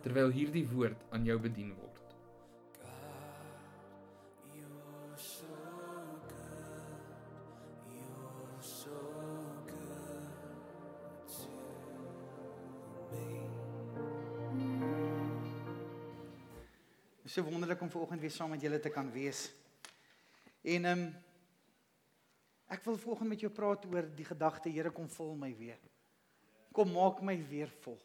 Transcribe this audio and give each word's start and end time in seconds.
terwyl 0.00 0.32
hierdie 0.32 0.66
woord 0.68 1.00
aan 1.12 1.24
jou 1.28 1.36
bedien 1.40 1.74
word. 1.76 1.90
Dit 17.20 17.38
is 17.38 17.44
so 17.44 17.46
wonderlik 17.46 17.82
om 17.84 17.90
vanoggend 17.90 18.20
weer 18.20 18.32
saam 18.34 18.50
met 18.50 18.62
julle 18.64 18.80
te 18.82 18.90
kan 18.90 19.10
wees. 19.14 19.52
En 20.66 20.84
ehm 20.84 21.02
um, 21.04 21.10
ek 22.70 22.82
wil 22.86 22.98
vanoggend 22.98 23.28
met 23.28 23.40
jou 23.40 23.50
praat 23.52 23.86
oor 23.86 24.08
die 24.14 24.24
gedagte 24.26 24.70
Here 24.70 24.90
kom 24.90 25.08
vul 25.08 25.36
my 25.38 25.50
weer. 25.58 25.78
Kom 26.72 26.90
maak 26.90 27.22
my 27.22 27.36
weer 27.46 27.70
vol. 27.84 27.98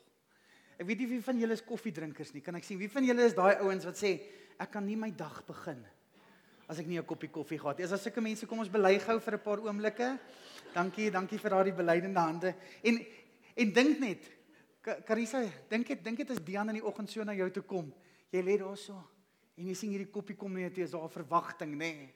Ek 0.75 0.85
weet 0.87 0.99
nie 0.99 1.07
wie 1.07 1.21
van 1.23 1.39
julle 1.39 1.53
is 1.53 1.63
koffiedrinkers 1.63 2.33
nie. 2.33 2.41
Kan 2.41 2.55
ek 2.55 2.63
sien 2.67 2.79
wie 2.79 2.89
van 2.91 3.05
julle 3.05 3.25
is 3.25 3.35
daai 3.37 3.55
ouens 3.63 3.85
wat 3.87 3.99
sê 3.99 4.19
ek 4.59 4.71
kan 4.71 4.85
nie 4.85 4.97
my 4.99 5.11
dag 5.11 5.41
begin 5.47 5.83
as 6.67 6.79
ek 6.79 6.87
nie 6.87 6.97
'n 6.97 7.05
koppie 7.05 7.29
koffie 7.29 7.59
gehad 7.59 7.77
het. 7.77 7.85
Is 7.85 7.89
daar 7.91 7.99
sulke 7.99 8.21
mense 8.21 8.45
kom 8.47 8.59
ons 8.59 8.69
bely 8.69 8.99
gou 8.99 9.19
vir 9.19 9.33
'n 9.33 9.43
paar 9.43 9.59
oomblikke? 9.59 10.19
Dankie, 10.73 11.11
dankie 11.11 11.37
vir 11.37 11.49
daardie 11.49 11.73
belydende 11.73 12.19
hande. 12.19 12.55
En 12.83 13.05
en 13.55 13.71
dink 13.73 13.99
net 13.99 14.31
Karisa, 15.05 15.41
dink 15.69 15.87
dit 15.87 16.03
dink 16.03 16.17
dit 16.17 16.29
as 16.29 16.43
Dian 16.43 16.69
in 16.69 16.75
die 16.75 16.85
oggend 16.85 17.09
so 17.09 17.23
na 17.23 17.33
jou 17.33 17.49
toe 17.49 17.63
kom. 17.63 17.93
Jy 18.31 18.41
lê 18.41 18.57
daar 18.57 18.77
so 18.77 19.03
en 19.57 19.67
jy 19.67 19.73
sien 19.73 19.89
hierdie 19.89 20.11
koppie 20.11 20.35
kom 20.35 20.53
net 20.53 20.77
is 20.77 20.91
daar 20.91 21.03
'n 21.03 21.09
verwagting, 21.09 21.71
nê? 21.71 21.77
Nee, 21.77 22.13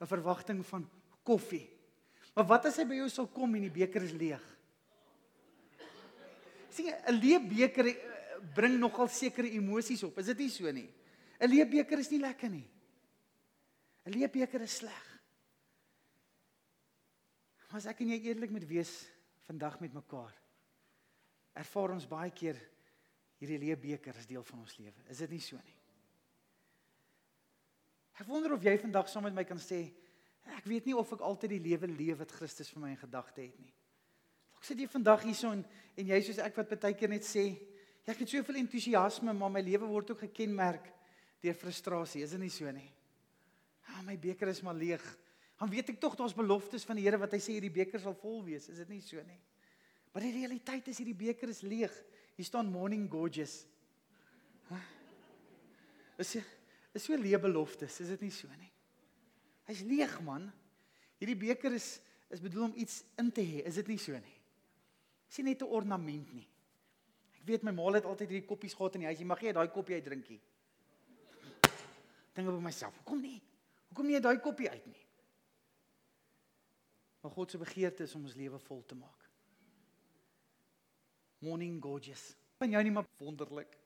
'n 0.00 0.06
Verwagting 0.06 0.64
van 0.64 0.88
koffie. 1.24 1.68
Maar 2.34 2.44
wat 2.46 2.66
as 2.66 2.76
hy 2.76 2.84
by 2.84 2.94
jou 2.94 3.08
sal 3.08 3.26
kom 3.26 3.54
en 3.54 3.62
die 3.62 3.70
beker 3.70 4.02
is 4.02 4.12
leeg? 4.12 4.55
Sien 6.76 6.92
'n 6.92 7.16
leë 7.16 7.40
beker 7.48 7.86
eh, 7.90 7.98
bring 8.54 8.78
nogal 8.78 9.08
sekere 9.08 9.50
emosies 9.50 10.04
op. 10.06 10.18
Is 10.18 10.30
dit 10.32 10.38
nie 10.44 10.50
so 10.50 10.70
nie? 10.72 10.88
'n 11.40 11.50
Leë 11.50 11.68
beker 11.70 11.98
is 11.98 12.10
nie 12.10 12.20
lekker 12.20 12.50
nie. 12.50 12.68
'n 14.06 14.12
Leë 14.12 14.30
beker 14.32 14.62
is 14.62 14.76
sleg. 14.76 15.06
Maar 17.66 17.76
as 17.82 17.86
ek 17.86 18.00
en 18.00 18.08
jy 18.08 18.20
eerlik 18.22 18.50
moet 18.50 18.68
wees 18.68 19.06
vandag 19.46 19.80
met 19.80 19.92
mekaar, 19.92 20.34
ervaar 21.54 21.94
ons 21.96 22.06
baie 22.06 22.30
keer 22.30 22.56
hierdie 23.40 23.58
leë 23.58 23.76
beker 23.76 24.16
is 24.16 24.26
deel 24.26 24.44
van 24.44 24.62
ons 24.62 24.78
lewe. 24.78 25.02
Is 25.10 25.18
dit 25.18 25.30
nie 25.30 25.40
so 25.40 25.56
nie? 25.56 25.76
Ek 28.16 28.28
wonder 28.30 28.54
of 28.56 28.64
jy 28.64 28.78
vandag 28.80 29.10
saam 29.12 29.26
met 29.28 29.34
my 29.36 29.44
kan 29.44 29.60
sê, 29.60 29.92
ek 30.56 30.64
weet 30.64 30.86
nie 30.88 30.96
of 30.96 31.10
ek 31.12 31.24
altyd 31.26 31.50
die 31.50 31.64
lewe 31.68 31.90
leef 31.90 32.22
wat 32.22 32.32
Christus 32.32 32.70
vir 32.72 32.80
my 32.80 32.94
in 32.94 33.02
gedagte 33.02 33.42
het 33.42 33.58
nie. 33.60 33.75
Sit 34.66 34.80
hier 34.82 34.90
vandag 34.90 35.22
hierso 35.22 35.52
en 35.54 35.62
en 35.96 36.10
jy 36.10 36.18
soos 36.26 36.40
ek 36.44 36.58
wat 36.60 36.74
baie 36.76 36.96
keer 36.98 37.08
net 37.08 37.24
sê, 37.24 37.46
ja, 38.04 38.12
ek 38.12 38.20
het 38.20 38.32
soveel 38.34 38.58
entoesiasme, 38.60 39.32
maar 39.32 39.52
my 39.52 39.62
lewe 39.64 39.88
word 39.88 40.12
ook 40.12 40.26
gekenmerk 40.26 40.90
deur 41.40 41.56
frustrasie. 41.56 42.20
Is 42.24 42.34
dit 42.34 42.42
nie 42.42 42.52
so 42.52 42.68
nie? 42.74 42.88
Ja, 43.86 44.02
my 44.04 44.16
beker 44.20 44.50
is 44.52 44.60
maar 44.66 44.76
leeg. 44.76 45.04
Dan 45.56 45.72
weet 45.72 45.94
ek 45.94 46.00
tog 46.02 46.18
daar's 46.18 46.36
beloftes 46.36 46.84
van 46.84 46.98
die 46.98 47.06
Here 47.06 47.20
wat 47.20 47.32
hy 47.32 47.40
sê 47.40 47.56
hierdie 47.56 47.72
beker 47.72 48.02
sal 48.02 48.16
vol 48.20 48.42
wees. 48.44 48.68
Is 48.68 48.82
dit 48.82 48.92
nie 48.92 49.00
so 49.00 49.22
nie? 49.24 49.38
Maar 50.12 50.26
die 50.26 50.34
realiteit 50.36 50.92
is 50.92 51.00
hierdie 51.00 51.16
beker 51.16 51.48
is 51.52 51.62
leeg. 51.64 51.96
Hier 52.36 52.48
staan 52.48 52.68
morning 52.72 53.08
gorgeous. 53.08 53.62
Is 56.20 56.36
is 56.96 57.04
so 57.04 57.16
leë 57.16 57.40
beloftes, 57.40 57.98
is 58.00 58.08
dit 58.14 58.22
nie 58.24 58.32
so 58.32 58.48
nie? 58.56 58.70
Hy's 59.68 59.82
leeg 59.84 60.14
man. 60.24 60.46
Hierdie 61.20 61.40
beker 61.48 61.76
is 61.76 61.96
is 62.32 62.40
bedoel 62.42 62.70
om 62.70 62.72
iets 62.80 63.04
in 63.20 63.28
te 63.30 63.44
hê, 63.44 63.60
is 63.68 63.76
dit 63.78 63.92
nie 63.92 64.00
so 64.02 64.16
nie? 64.16 64.35
Dis 65.28 65.44
net 65.44 65.62
'n 65.62 65.70
ornament 65.70 66.32
nie. 66.32 66.48
Ek 67.40 67.46
weet 67.46 67.62
my 67.62 67.72
ma 67.72 67.92
het 67.92 68.04
altyd 68.04 68.28
hierdie 68.28 68.48
koppies 68.48 68.74
gehad 68.74 68.94
in 68.94 69.00
die 69.00 69.06
huis. 69.06 69.18
Jy 69.18 69.24
mag 69.24 69.42
nie 69.42 69.52
daai 69.52 69.68
koppie 69.68 69.94
uitdrinkie. 69.94 70.40
Dink 72.34 72.48
op 72.48 72.60
myself. 72.60 72.96
Hoekom 72.96 73.20
nie? 73.20 73.42
Hoekom 73.88 74.06
nie 74.06 74.20
daai 74.20 74.38
koppie 74.40 74.70
uit 74.70 74.86
nie? 74.86 75.06
Maar 77.20 77.32
God 77.32 77.50
se 77.50 77.58
begeerte 77.58 78.02
is 78.02 78.14
om 78.14 78.24
ons 78.24 78.34
lewe 78.34 78.58
vol 78.58 78.84
te 78.86 78.94
maak. 78.94 79.30
Morning 81.38 81.82
gorgeous. 81.82 82.36
Van 82.58 82.70
jou 82.70 82.82
nie 82.82 82.92
maar 82.92 83.06
wonderlik. 83.18 83.78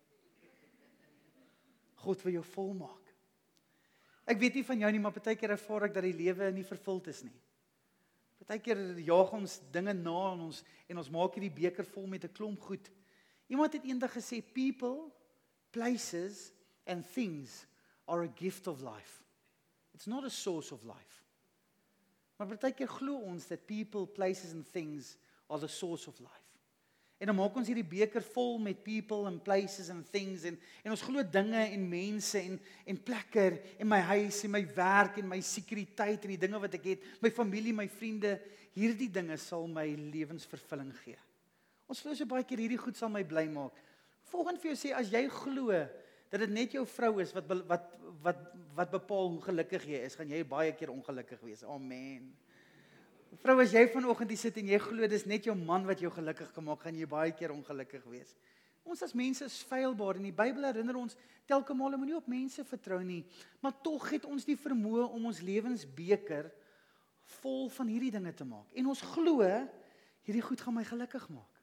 God 1.94 2.22
wil 2.22 2.32
jou 2.32 2.44
volmaak. 2.44 3.14
Ek 4.30 4.38
weet 4.38 4.54
nie 4.60 4.64
van 4.64 4.78
jou 4.78 4.90
nie, 4.92 5.00
maar 5.02 5.14
baie 5.16 5.36
keer 5.36 5.54
ervaar 5.56 5.88
ek 5.88 5.94
dat 5.96 6.06
die 6.06 6.16
lewe 6.16 6.50
nie 6.54 6.64
vervuld 6.64 7.08
is 7.10 7.22
nie. 7.26 7.36
Partykeer 8.40 8.98
jaag 9.04 9.32
ons 9.36 9.58
dinge 9.72 9.92
na 9.94 10.16
aan 10.30 10.46
ons 10.48 10.62
en 10.88 11.00
ons 11.02 11.12
maak 11.12 11.36
hierdie 11.36 11.52
beker 11.52 11.86
vol 11.92 12.06
met 12.06 12.24
'n 12.24 12.32
klomp 12.32 12.60
goed. 12.60 12.90
Iemand 13.48 13.72
het 13.72 13.84
eendag 13.84 14.12
gesê 14.16 14.40
people, 14.40 15.10
places 15.70 16.52
and 16.86 17.04
things 17.12 17.66
are 18.06 18.24
a 18.24 18.32
gift 18.34 18.66
of 18.66 18.80
life. 18.80 19.22
It's 19.94 20.06
not 20.06 20.24
a 20.24 20.30
source 20.30 20.72
of 20.72 20.82
life. 20.84 21.24
Maar 22.36 22.48
partykeer 22.48 22.88
glo 22.88 23.18
ons 23.18 23.46
dat 23.46 23.66
people, 23.66 24.06
places 24.06 24.52
and 24.52 24.64
things 24.72 25.16
are 25.48 25.60
the 25.60 25.68
source 25.68 26.08
of 26.08 26.18
life. 26.20 26.49
En 27.20 27.28
dan 27.28 27.36
maak 27.36 27.56
ons 27.60 27.68
hierdie 27.68 27.84
beker 27.84 28.24
vol 28.32 28.54
met 28.64 28.78
people 28.80 29.26
and 29.28 29.42
places 29.44 29.90
and 29.92 30.06
things 30.08 30.46
en 30.48 30.56
en 30.80 30.94
ons 30.94 31.02
glo 31.04 31.20
dinge 31.20 31.60
en 31.60 31.82
mense 31.90 32.40
en 32.40 32.56
en 32.88 33.00
plekke 33.10 33.44
en 33.76 33.90
my 33.92 33.98
huis 34.14 34.38
en 34.46 34.54
my 34.54 34.62
werk 34.76 35.18
en 35.20 35.28
my 35.28 35.40
sekuriteit 35.44 36.24
en 36.24 36.32
die 36.32 36.40
dinge 36.40 36.60
wat 36.62 36.78
ek 36.80 36.86
het, 36.94 37.04
my 37.20 37.28
familie, 37.34 37.76
my 37.76 37.86
vriende, 37.92 38.38
hierdie 38.72 39.10
dinge 39.12 39.36
sal 39.40 39.68
my 39.68 39.84
lewensvervulling 40.14 40.94
gee. 41.02 41.18
Ons 41.90 42.00
glo 42.00 42.16
so 42.16 42.28
baie 42.30 42.46
keer 42.46 42.64
hierdie 42.64 42.80
goed 42.80 42.96
sal 42.96 43.12
my 43.12 43.22
bly 43.26 43.44
maak. 43.52 43.76
Volgens 44.30 44.62
vir 44.62 44.72
jou 44.72 44.78
sê 44.78 44.94
as 44.96 45.12
jy 45.12 45.26
glo 45.42 45.74
dat 46.30 46.44
dit 46.44 46.52
net 46.54 46.72
jou 46.78 46.86
vrou 46.88 47.18
is 47.20 47.34
wat 47.36 47.52
wat 47.68 47.88
wat 48.24 48.44
wat 48.78 48.92
bepaal 48.94 49.32
hoe 49.34 49.42
gelukkig 49.44 49.90
jy 49.92 50.00
is, 50.06 50.16
gaan 50.16 50.30
jy 50.30 50.40
baie 50.46 50.72
keer 50.72 50.92
ongelukkig 50.92 51.42
wees. 51.44 51.64
Amen. 51.68 52.30
Vrou, 53.38 53.60
as 53.62 53.70
jy 53.70 53.84
vanoggend 53.92 54.32
hier 54.32 54.40
sit 54.40 54.56
en 54.58 54.70
jy 54.72 54.78
glo 54.82 55.06
dis 55.06 55.22
net 55.30 55.44
jou 55.46 55.54
man 55.54 55.84
wat 55.86 56.00
jou 56.02 56.10
gelukkig 56.10 56.48
gemaak, 56.50 56.80
gaan 56.82 56.96
jy 56.98 57.06
baie 57.06 57.30
keer 57.36 57.52
ongelukkig 57.54 58.02
wees. 58.10 58.32
Ons 58.82 59.04
as 59.06 59.14
mense 59.14 59.44
is 59.46 59.60
feilbaar 59.68 60.18
en 60.18 60.26
die 60.26 60.34
Bybel 60.34 60.66
herinner 60.66 60.98
ons 60.98 61.14
telke 61.46 61.76
male 61.76 61.98
moenie 62.00 62.16
op 62.18 62.26
mense 62.30 62.64
vertrou 62.66 62.98
nie, 63.06 63.22
maar 63.62 63.76
tog 63.84 64.08
het 64.10 64.26
ons 64.26 64.46
die 64.48 64.58
vermoë 64.58 65.06
om 65.14 65.28
ons 65.30 65.42
lewensbeker 65.46 66.48
vol 67.38 67.68
van 67.70 67.92
hierdie 67.92 68.10
dinge 68.16 68.32
te 68.34 68.46
maak. 68.48 68.66
En 68.74 68.90
ons 68.90 69.02
glo 69.12 69.46
hierdie 70.26 70.42
goed 70.42 70.64
gaan 70.64 70.74
my 70.80 70.84
gelukkig 70.88 71.28
maak. 71.30 71.60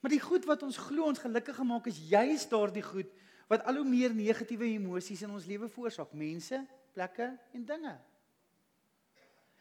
Maar 0.00 0.14
die 0.14 0.22
goed 0.22 0.48
wat 0.48 0.64
ons 0.64 0.80
glo 0.88 1.04
ons 1.10 1.20
gelukkig 1.20 1.58
gemaak 1.58 1.90
is 1.92 2.00
juis 2.08 2.46
daardie 2.50 2.86
goed 2.86 3.12
wat 3.50 3.66
al 3.68 3.82
hoe 3.82 3.86
meer 3.86 4.14
negatiewe 4.16 4.70
emosies 4.72 5.20
in 5.26 5.34
ons 5.36 5.44
lewe 5.46 5.68
veroorsaak, 5.68 6.14
mense, 6.16 6.62
plekke 6.96 7.28
en 7.52 7.68
dinge. 7.68 7.92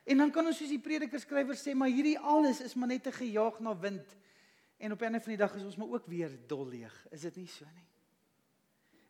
En 0.03 0.17
dan 0.17 0.31
kan 0.33 0.45
ons 0.45 0.57
soos 0.57 0.71
die 0.71 0.81
prediker 0.81 1.21
skrywer 1.21 1.57
sê, 1.59 1.75
maar 1.77 1.91
hierdie 1.93 2.17
alles 2.17 2.61
is 2.65 2.73
maar 2.75 2.89
net 2.89 3.07
'n 3.07 3.19
gejaag 3.21 3.59
na 3.59 3.77
wind. 3.77 4.15
En 4.77 4.91
op 4.91 4.99
'n 5.01 5.03
einde 5.03 5.19
van 5.19 5.29
die 5.29 5.37
dag 5.37 5.55
is 5.55 5.63
ons 5.63 5.75
maar 5.75 5.89
ook 5.89 6.05
weer 6.05 6.47
dol 6.47 6.67
leeg. 6.67 7.07
Is 7.11 7.21
dit 7.21 7.35
nie 7.35 7.47
so 7.47 7.65
nie? 7.65 7.87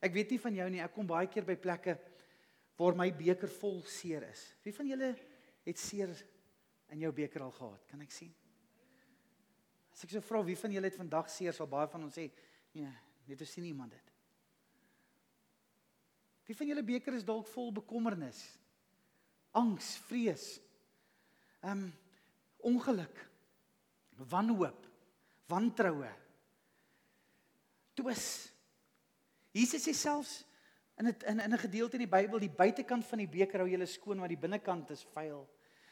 Ek 0.01 0.13
weet 0.13 0.29
nie 0.29 0.39
van 0.39 0.53
jou 0.53 0.69
nie, 0.69 0.81
ek 0.81 0.93
kom 0.93 1.07
baie 1.07 1.27
keer 1.27 1.45
by 1.45 1.55
plekke 1.55 1.99
waar 2.75 2.95
my 2.95 3.11
beker 3.13 3.47
vol 3.47 3.83
seer 3.83 4.23
is. 4.23 4.55
Wie 4.63 4.73
van 4.73 4.87
julle 4.87 5.15
het 5.63 5.79
seer 5.79 6.09
in 6.89 6.99
jou 6.99 7.11
beker 7.11 7.41
al 7.41 7.51
gehad? 7.51 7.85
Kan 7.87 8.01
ek 8.01 8.11
sien? 8.11 8.33
As 9.93 10.03
ek 10.03 10.09
so 10.09 10.21
vra 10.21 10.41
wie 10.43 10.57
van 10.57 10.71
julle 10.71 10.89
het 10.89 10.97
vandag 10.97 11.29
seer, 11.29 11.53
sal 11.53 11.67
baie 11.67 11.87
van 11.87 12.03
ons 12.03 12.17
sê, 12.17 12.31
nee, 12.73 12.93
net 13.27 13.43
ons 13.43 13.51
sien 13.51 13.67
iemand 13.67 13.91
dit. 13.91 14.11
Wie 16.49 16.57
van 16.57 16.67
julle 16.67 16.83
beker 16.83 17.13
is 17.13 17.27
dalk 17.27 17.47
vol 17.47 17.69
bekommernis? 17.71 18.41
Angs, 19.53 19.93
vrees, 20.07 20.59
ehm 21.61 21.71
um, 21.71 21.93
ongeluk, 22.61 23.29
wanhoop, 24.29 24.87
wantroue. 25.49 26.11
Twis. 27.97 28.51
Jesus 29.51 29.83
sê 29.87 29.93
selfs 29.93 30.45
in 30.97 31.07
'n 31.07 31.39
in 31.39 31.53
'n 31.53 31.57
gedeelte 31.57 31.97
in 31.97 32.05
die 32.05 32.17
Bybel, 32.17 32.39
die 32.39 32.49
buitekant 32.49 33.05
van 33.05 33.17
die 33.17 33.27
beker 33.27 33.59
hou 33.59 33.69
jy 33.69 33.85
skoon, 33.85 34.17
maar 34.17 34.27
die 34.27 34.37
binnekant 34.37 34.89
is 34.91 35.03
vuil. 35.03 35.49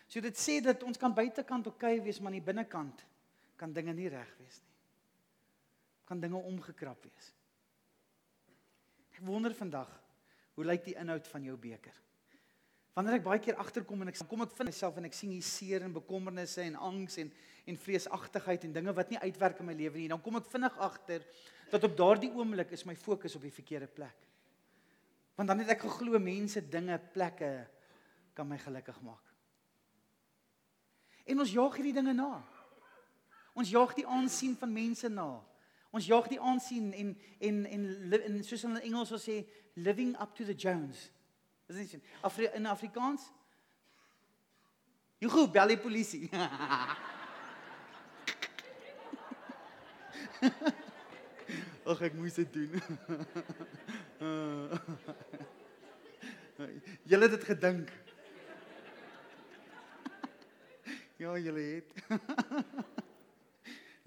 So 0.08 0.22
dit 0.22 0.38
sê 0.38 0.62
dat 0.62 0.84
ons 0.84 0.98
kan 0.98 1.14
buitekant 1.14 1.68
oké 1.68 1.76
okay 1.76 2.02
wees, 2.02 2.20
maar 2.20 2.32
aan 2.32 2.40
die 2.40 2.46
binnekant 2.54 3.06
kan 3.56 3.74
dinge 3.74 3.94
nie 3.94 4.10
reg 4.10 4.38
wees 4.38 4.62
nie. 4.62 4.76
Kan 6.06 6.20
dinge 6.20 6.38
omgekrap 6.38 7.04
wees. 7.04 7.34
Ek 9.12 9.26
wonder 9.26 9.54
vandag, 9.54 9.90
hoe 10.56 10.66
lyk 10.66 10.84
die 10.84 10.96
inhoud 10.96 11.28
van 11.28 11.44
jou 11.44 11.58
beker? 11.58 11.94
Wanneer 13.00 13.16
ek 13.16 13.24
baie 13.24 13.40
keer 13.40 13.56
agterkom 13.56 14.02
en 14.04 14.10
ek 14.12 14.18
kom 14.28 14.42
ek 14.44 14.52
vind 14.58 14.68
myself 14.68 14.98
en 15.00 15.06
ek 15.08 15.14
sien 15.16 15.32
hier 15.32 15.46
seer 15.48 15.86
en 15.86 15.94
bekommernisse 15.96 16.60
en 16.66 16.74
angs 16.84 17.14
en 17.22 17.30
en 17.72 17.78
vreesagtigheid 17.80 18.66
en 18.66 18.74
dinge 18.76 18.94
wat 18.98 19.12
nie 19.14 19.20
uitwerk 19.22 19.62
in 19.62 19.68
my 19.70 19.76
lewe 19.78 20.02
nie, 20.02 20.10
dan 20.12 20.20
kom 20.26 20.36
ek 20.36 20.50
vinnig 20.52 20.80
agter 20.84 21.24
dat 21.72 21.86
op 21.88 21.94
daardie 21.96 22.32
oomblik 22.36 22.74
is 22.76 22.84
my 22.84 22.96
fokus 23.00 23.38
op 23.38 23.46
die 23.46 23.54
verkeerde 23.56 23.88
plek. 23.88 24.26
Want 25.38 25.48
dan 25.48 25.62
het 25.64 25.72
ek 25.78 25.86
geglo 25.86 26.20
mense, 26.20 26.60
dinge, 26.68 26.98
plekke 27.14 27.52
kan 28.36 28.50
my 28.50 28.58
gelukkig 28.60 28.98
maak. 29.06 29.32
En 31.24 31.40
ons 31.46 31.54
jaag 31.56 31.78
hierdie 31.80 31.96
dinge 31.96 32.18
na. 32.18 32.42
Ons 33.56 33.72
jaag 33.72 33.96
die 33.96 34.08
aansien 34.10 34.58
van 34.60 34.76
mense 34.76 35.08
na. 35.14 35.30
Ons 35.96 36.10
jaag 36.12 36.28
die 36.34 36.42
aansien 36.42 36.92
en 36.92 37.16
en 37.40 37.64
en 37.78 37.88
in 38.34 38.44
soos 38.44 38.68
in 38.68 38.76
Engels 38.82 39.16
sal 39.16 39.24
sê 39.24 39.40
living 39.80 40.18
up 40.20 40.36
to 40.36 40.44
the 40.44 40.58
Jones. 40.58 41.08
Is 41.70 41.76
dit 41.76 41.92
nie 41.94 42.02
Afri 42.26 42.50
in 42.58 42.66
Afrikaans? 42.66 43.22
Gou 45.20 45.46
bel 45.52 45.68
die 45.76 45.78
polisie. 45.78 46.30
Ag 51.90 52.02
ek 52.08 52.14
moes 52.18 52.36
dit 52.40 52.54
doen. 52.54 52.74
Julle 57.10 57.24
het 57.28 57.34
dit 57.36 57.46
gedink. 57.48 57.88
ja, 61.22 61.38
julle 61.38 61.64
het. 61.70 61.90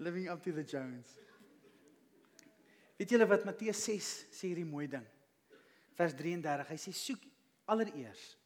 Living 0.03 0.29
up 0.29 0.41
to 0.43 0.51
the 0.53 0.63
Jones. 0.63 1.07
Weet 2.97 3.09
julle 3.09 3.27
wat 3.27 3.45
Matteus 3.47 3.83
6 3.87 4.09
sê 4.31 4.51
hierdie 4.51 4.67
mooi 4.69 4.87
ding? 4.91 5.05
Vers 5.97 6.13
33. 6.17 6.69
Hy 6.69 6.79
sê 6.81 6.91
soek 6.97 7.23
allereers 7.65 8.37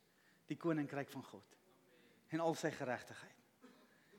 die 0.48 0.58
koninkryk 0.58 1.10
van 1.10 1.24
God 1.24 1.58
en 2.34 2.44
al 2.44 2.56
sy 2.56 2.72
geregtigheid. 2.72 3.34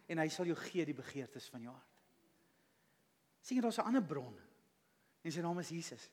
En 0.08 0.18
hy 0.22 0.28
sal 0.32 0.48
jou 0.48 0.56
gee 0.56 0.86
die 0.88 0.96
begeertes 0.96 1.48
van 1.52 1.66
jou 1.66 1.72
hart. 1.72 1.96
Sien 3.44 3.58
jy 3.58 3.62
daar's 3.62 3.78
'n 3.78 3.88
ander 3.88 4.02
bron? 4.02 4.36
En 5.22 5.32
sy 5.32 5.40
naam 5.40 5.58
is 5.58 5.68
Jesus. 5.68 6.10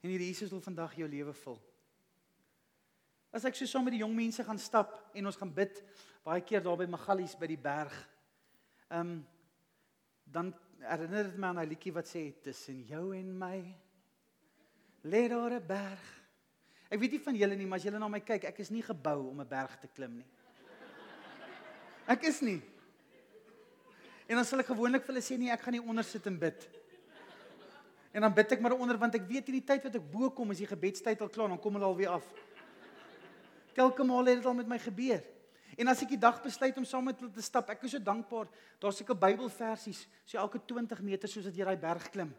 En 0.00 0.10
hierdie 0.10 0.28
Jesus 0.28 0.50
wil 0.50 0.60
vandag 0.60 0.94
jou 0.94 1.08
lewe 1.08 1.32
vul. 1.32 1.60
As 3.30 3.44
ek 3.44 3.54
so 3.54 3.66
saam 3.66 3.84
met 3.84 3.92
die 3.92 4.00
jong 4.00 4.14
mense 4.14 4.44
gaan 4.44 4.58
stap 4.58 5.10
en 5.14 5.26
ons 5.26 5.36
gaan 5.36 5.52
bid 5.52 5.82
baie 6.24 6.40
keer 6.40 6.62
daar 6.62 6.76
by 6.76 6.86
Magalies 6.86 7.36
by 7.36 7.46
die 7.46 7.60
berg. 7.60 7.96
Ehm 8.88 9.00
um, 9.00 9.26
dan 10.26 10.54
herinner 10.80 11.24
dit 11.24 11.36
my 11.38 11.46
aan 11.46 11.60
'n 11.60 11.68
liedjie 11.68 11.92
wat 11.92 12.08
sê 12.08 12.32
tussen 12.42 12.82
jou 12.82 13.14
en 13.14 13.38
my 13.38 13.76
lê 15.04 15.28
daar 15.28 15.52
'n 15.52 15.66
berg 15.66 16.25
Ek 16.86 17.00
weet 17.02 17.16
nie 17.16 17.22
van 17.22 17.36
julle 17.36 17.56
nie, 17.58 17.66
maar 17.66 17.80
as 17.80 17.86
julle 17.88 17.98
na 17.98 18.08
my 18.08 18.20
kyk, 18.22 18.44
ek 18.46 18.60
is 18.62 18.70
nie 18.70 18.82
gebou 18.82 19.30
om 19.30 19.40
'n 19.40 19.48
berg 19.48 19.78
te 19.80 19.88
klim 19.88 20.18
nie. 20.18 20.26
Ek 22.06 22.22
is 22.24 22.40
nie. 22.40 22.62
En 24.28 24.36
dan 24.36 24.44
sal 24.44 24.60
ek 24.60 24.70
gewoonlik 24.70 25.02
vir 25.02 25.14
hulle 25.14 25.22
sê 25.22 25.38
nee, 25.38 25.50
ek 25.50 25.60
gaan 25.60 25.72
nie 25.72 25.82
onder 25.82 26.04
sit 26.04 26.26
en 26.26 26.38
bid. 26.38 26.68
En 28.12 28.22
dan 28.22 28.34
bid 28.34 28.52
ek 28.52 28.60
maar 28.60 28.72
onder 28.72 28.98
want 28.98 29.14
ek 29.14 29.26
weet 29.28 29.46
hierdie 29.46 29.66
tyd 29.66 29.82
wat 29.82 29.94
ek 29.94 30.10
bo 30.12 30.30
kom 30.30 30.50
is 30.50 30.58
die 30.58 30.66
gebedstyd 30.66 31.20
al 31.20 31.28
klaar, 31.28 31.48
dan 31.48 31.58
kom 31.58 31.74
hulle 31.74 31.84
al 31.84 31.96
weer 31.96 32.14
af. 32.14 32.26
Elke 33.74 34.04
maal 34.04 34.24
het 34.24 34.36
dit 34.36 34.46
al 34.46 34.54
met 34.54 34.68
my 34.68 34.78
gebeur. 34.78 35.22
En 35.76 35.88
as 35.92 36.00
ek 36.02 36.14
die 36.14 36.20
dag 36.20 36.38
besluit 36.42 36.76
om 36.80 36.86
saam 36.88 37.04
met 37.04 37.18
hulle 37.20 37.32
te 37.34 37.44
stap, 37.44 37.68
ek 37.68 37.82
is 37.84 37.90
so 37.90 38.00
dankbaar. 38.00 38.48
Daar's 38.80 38.96
seker 38.96 39.18
Bybelversies, 39.18 40.06
so 40.24 40.38
elke 40.40 40.62
20 40.64 41.02
meter 41.04 41.28
soos 41.28 41.44
dat 41.44 41.58
jy 41.58 41.66
daai 41.68 41.76
berg 41.76 42.08
klim. 42.14 42.32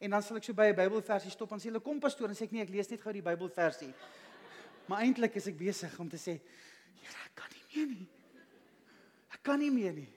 En 0.00 0.14
dan 0.14 0.22
sal 0.24 0.38
ek 0.40 0.46
so 0.48 0.56
by 0.56 0.70
'n 0.70 0.76
Bybelversie 0.78 1.30
stop 1.30 1.52
en 1.52 1.60
sê 1.60 1.68
hulle 1.68 1.82
kom 1.84 2.00
pastoor 2.00 2.30
en 2.32 2.36
sê 2.36 2.48
ek 2.48 2.52
nee, 2.52 2.62
ek 2.64 2.72
lees 2.72 2.88
net 2.88 3.02
gou 3.02 3.12
die 3.12 3.22
Bybelversie. 3.24 3.92
Maar 4.88 5.04
eintlik 5.04 5.36
is 5.36 5.46
ek 5.46 5.58
besig 5.58 5.98
om 6.00 6.08
te 6.08 6.16
sê, 6.16 6.40
Here, 7.00 7.20
ek 7.24 7.34
kan 7.34 7.48
nie 7.52 7.66
meer 7.74 7.86
nie. 7.86 8.08
Ek 9.32 9.42
kan 9.42 9.58
nie 9.58 9.70
meer 9.70 9.92
nie. 9.92 10.08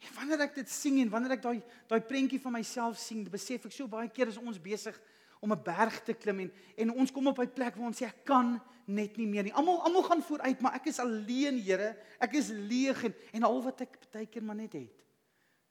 En 0.00 0.14
wanneer 0.14 0.40
ek 0.40 0.54
dit 0.54 0.68
sing 0.68 1.00
en 1.00 1.10
wanneer 1.10 1.36
ek 1.38 1.42
daai 1.42 1.62
daai 1.88 2.00
prentjie 2.00 2.40
van 2.40 2.52
myself 2.52 2.98
sien, 2.98 3.24
besef 3.30 3.66
ek 3.66 3.72
so 3.72 3.86
baie 3.86 4.08
keer 4.08 4.28
is 4.28 4.38
ons 4.38 4.58
besig 4.58 4.98
om 5.40 5.52
'n 5.52 5.62
berg 5.62 6.02
te 6.04 6.14
klim 6.14 6.40
en 6.40 6.52
en 6.76 6.90
ons 6.90 7.10
kom 7.10 7.26
op 7.26 7.38
'n 7.38 7.54
plek 7.54 7.76
waar 7.76 7.86
ons 7.86 8.02
sê 8.02 8.06
ek 8.06 8.24
kan 8.24 8.60
net 8.86 9.16
nie 9.16 9.26
meer 9.26 9.44
nie. 9.44 9.52
Almal 9.52 9.80
almal 9.82 10.02
gaan 10.02 10.22
vooruit, 10.22 10.60
maar 10.60 10.74
ek 10.74 10.86
is 10.86 10.98
alleen, 10.98 11.58
Here. 11.62 11.96
Ek 12.18 12.34
is 12.34 12.48
leeg 12.48 13.04
en 13.04 13.14
en 13.32 13.42
al 13.42 13.62
wat 13.62 13.80
ek 13.80 14.12
baie 14.12 14.26
keer 14.26 14.42
maar 14.42 14.56
net 14.56 14.72
het 14.72 15.04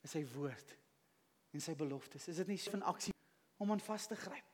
is 0.04 0.12
sy 0.12 0.26
woord 0.34 0.78
en 1.54 1.60
sy 1.60 1.76
beloftes. 1.76 2.28
Is 2.28 2.38
dit 2.38 2.48
nie 2.48 2.58
so 2.58 2.72
van 2.72 2.84
aksie 2.84 3.14
om 3.60 3.72
aan 3.72 3.84
vas 3.84 4.08
te 4.08 4.16
gryp. 4.16 4.48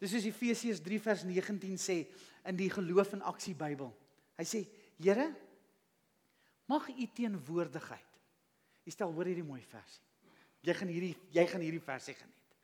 Dis 0.00 0.12
soos 0.12 0.26
Efesiërs 0.28 0.82
3 0.84 1.00
vers 1.00 1.22
19 1.24 1.78
sê 1.80 1.96
in 2.44 2.58
die 2.58 2.68
geloof 2.72 3.14
en 3.16 3.24
aksie 3.30 3.54
Bybel. 3.56 3.92
Hy 4.36 4.44
sê: 4.44 4.60
"Here, 5.00 5.30
mag 6.68 6.88
u 6.88 7.06
teenwoordigheid." 7.16 8.20
Jy 8.84 8.92
stel 8.92 9.12
hoor 9.12 9.30
hierdie 9.30 9.46
mooi 9.46 9.62
versie. 9.62 10.04
Jy 10.64 10.74
gaan 10.74 10.88
hierdie 10.92 11.14
jy 11.32 11.46
gaan 11.48 11.64
hierdie 11.64 11.80
versie 11.80 12.14
geniet. 12.14 12.56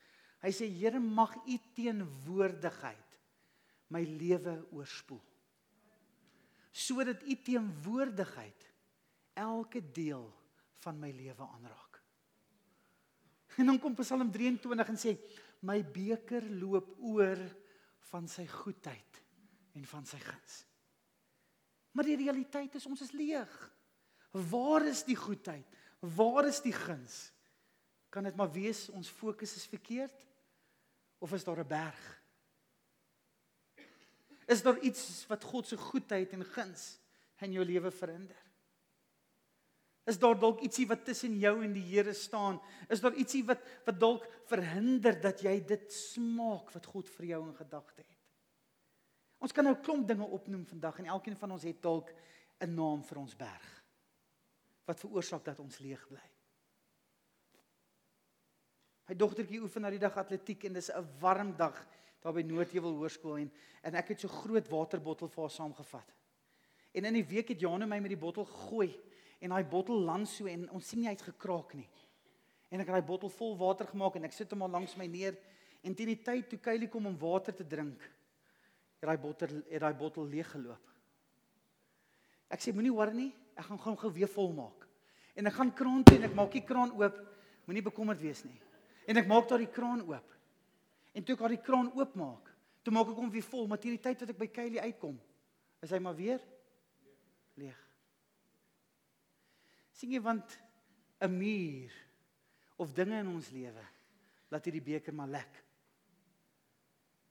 Hy 0.42 0.52
sê: 0.52 0.68
"Here, 0.68 1.00
mag 1.00 1.36
u 1.46 1.58
teenwoordigheid 1.74 3.18
my 3.88 4.04
lewe 4.04 4.66
oorspoel." 4.72 5.22
Sodat 6.72 7.22
u 7.22 7.34
teenwoordigheid 7.34 8.68
elke 9.34 9.80
deel 9.92 10.28
van 10.84 10.98
my 11.00 11.10
lewe 11.10 11.46
aanraak. 11.46 11.89
En 13.58 13.66
dan 13.66 13.78
kom 13.78 13.94
Psalm 13.94 14.30
23 14.30 14.88
en 14.88 14.98
sê 14.98 15.16
my 15.66 15.80
beker 15.84 16.44
loop 16.60 16.94
oor 16.98 17.40
van 18.10 18.28
sy 18.28 18.46
goedheid 18.46 19.20
en 19.76 19.84
van 19.86 20.06
sy 20.06 20.18
guns. 20.22 20.64
Maar 21.92 22.06
die 22.06 22.20
realiteit 22.20 22.74
is 22.78 22.86
ons 22.86 23.02
is 23.02 23.12
leeg. 23.16 23.50
Waar 24.30 24.86
is 24.86 25.02
die 25.04 25.18
goedheid? 25.18 25.66
Waar 26.16 26.46
is 26.48 26.62
die 26.62 26.74
guns? 26.74 27.32
Kan 28.10 28.26
dit 28.26 28.36
maar 28.38 28.50
wees 28.54 28.88
ons 28.94 29.10
fokus 29.10 29.56
is 29.58 29.66
verkeerd 29.70 30.26
of 31.18 31.32
is 31.32 31.44
daar 31.44 31.60
'n 31.60 31.68
berg? 31.68 32.22
Is 34.46 34.62
daar 34.62 34.78
iets 34.78 35.26
wat 35.26 35.44
God 35.44 35.66
se 35.66 35.76
goedheid 35.76 36.32
en 36.32 36.44
guns 36.44 36.98
in 37.38 37.52
jou 37.52 37.64
lewe 37.64 37.90
verhinder? 37.90 38.49
Is 40.08 40.18
daar 40.18 40.38
dalk 40.38 40.62
ietsie 40.64 40.86
wat 40.88 41.04
tussen 41.04 41.36
jou 41.38 41.52
en 41.64 41.72
die 41.72 41.84
Here 41.84 42.12
staan? 42.16 42.60
Is 42.88 43.02
daar 43.04 43.14
ietsie 43.14 43.42
wat 43.44 43.60
wat 43.84 44.00
dalk 44.00 44.24
verhinder 44.48 45.18
dat 45.20 45.42
jy 45.44 45.58
dit 45.66 45.92
smaak 45.92 46.72
wat 46.74 46.86
God 46.86 47.10
vir 47.18 47.26
jou 47.34 47.42
in 47.48 47.54
gedagte 47.58 48.00
het? 48.00 48.16
Ons 49.40 49.52
kan 49.56 49.64
nou 49.64 49.76
klomp 49.80 50.08
dinge 50.08 50.24
opnoem 50.24 50.66
vandag 50.68 50.98
en 51.00 51.12
elkeen 51.14 51.36
van 51.36 51.52
ons 51.56 51.64
het 51.68 51.82
dalk 51.82 52.10
'n 52.60 52.74
naam 52.74 53.02
vir 53.04 53.18
ons 53.18 53.36
berg. 53.36 53.68
Wat 54.84 55.00
veroorsaak 55.00 55.44
dat 55.44 55.60
ons 55.60 55.78
leeg 55.78 56.08
bly? 56.08 56.26
My 59.08 59.14
dogtertjie 59.14 59.60
oefen 59.60 59.82
na 59.82 59.90
die 59.90 59.98
dag 59.98 60.16
atletiek 60.16 60.64
en 60.64 60.72
dis 60.72 60.90
'n 60.90 61.08
warm 61.20 61.56
dag 61.56 61.86
daar 62.20 62.32
by 62.32 62.42
Noordheuwel 62.42 62.94
Hoërskool 62.94 63.36
en 63.36 63.52
en 63.82 63.94
ek 63.94 64.08
het 64.08 64.20
so 64.20 64.28
groot 64.28 64.68
waterbottel 64.68 65.28
vir 65.28 65.42
haar 65.42 65.50
saamgevat. 65.50 66.14
En 66.92 67.04
in 67.04 67.14
die 67.14 67.24
week 67.24 67.48
het 67.48 67.60
Jane 67.60 67.86
my 67.86 67.98
met 67.98 68.10
die 68.10 68.20
bottel 68.20 68.44
gegooi 68.44 69.00
en 69.40 69.54
daai 69.54 69.64
bottel 69.64 70.02
land 70.04 70.28
so 70.28 70.48
en 70.48 70.66
ons 70.76 70.86
sien 70.86 71.00
nie 71.00 71.08
hy 71.08 71.16
het 71.16 71.24
gekraak 71.24 71.72
nie. 71.78 71.88
En 72.70 72.82
ek 72.82 72.90
het 72.90 72.98
daai 72.98 73.08
bottel 73.08 73.32
vol 73.32 73.56
water 73.58 73.88
gemaak 73.88 74.18
en 74.18 74.28
ek 74.28 74.36
sit 74.36 74.52
hom 74.52 74.66
al 74.66 74.74
langs 74.76 74.94
my 75.00 75.08
neer 75.10 75.38
en 75.82 75.96
teen 75.96 76.12
die 76.12 76.20
tyd 76.20 76.50
toe 76.50 76.60
Kylie 76.60 76.90
kom 76.92 77.08
om 77.08 77.16
water 77.18 77.56
te 77.56 77.64
drink, 77.64 78.02
het 79.00 79.08
daai 79.08 79.20
bottel 79.20 79.62
het 79.64 79.80
daai 79.80 79.96
bottel 79.96 80.28
leeg 80.28 80.50
geloop. 80.52 80.92
Ek 82.52 82.60
sê 82.60 82.74
moenie 82.76 82.92
worry 82.92 83.16
nie, 83.16 83.30
ek 83.56 83.70
gaan 83.70 83.80
gou 83.80 83.96
gou 84.04 84.12
weer 84.12 84.30
vol 84.30 84.52
maak. 84.52 84.86
En 85.38 85.48
ek 85.48 85.56
gaan 85.56 85.72
kraan 85.72 86.04
toe 86.04 86.18
en 86.18 86.28
ek 86.28 86.36
maak 86.36 86.52
die 86.52 86.66
kraan 86.66 86.92
oop. 86.98 87.20
Moenie 87.64 87.84
bekommerd 87.86 88.20
wees 88.20 88.42
nie. 88.44 88.56
En 89.08 89.16
ek 89.16 89.28
maak 89.30 89.48
daai 89.48 89.70
kraan 89.72 90.02
oop. 90.04 90.38
En 91.16 91.24
toe 91.24 91.38
ek 91.38 91.46
daai 91.46 91.62
kraan 91.64 91.92
oopmaak, 91.96 92.50
toe 92.84 92.92
maak 92.94 93.12
ek 93.14 93.22
hom 93.22 93.30
weer 93.32 93.46
vol, 93.46 93.70
maar 93.70 93.80
teen 93.80 93.96
die 93.96 94.02
tyd 94.04 94.20
wat 94.20 94.34
ek 94.34 94.42
by 94.42 94.50
Kylie 94.52 94.82
uitkom, 94.90 95.16
is 95.80 95.94
hy 95.94 96.02
maar 96.02 96.18
weer 96.18 96.42
leeg 97.56 97.89
sien 100.00 100.14
jy 100.16 100.20
want 100.24 100.56
'n 101.20 101.32
muur 101.36 101.92
of 102.80 102.94
dinge 102.96 103.18
in 103.20 103.28
ons 103.28 103.50
lewe 103.52 103.84
laat 104.50 104.64
hierdie 104.64 104.82
beker 104.82 105.14
maar 105.14 105.28
lek. 105.28 105.58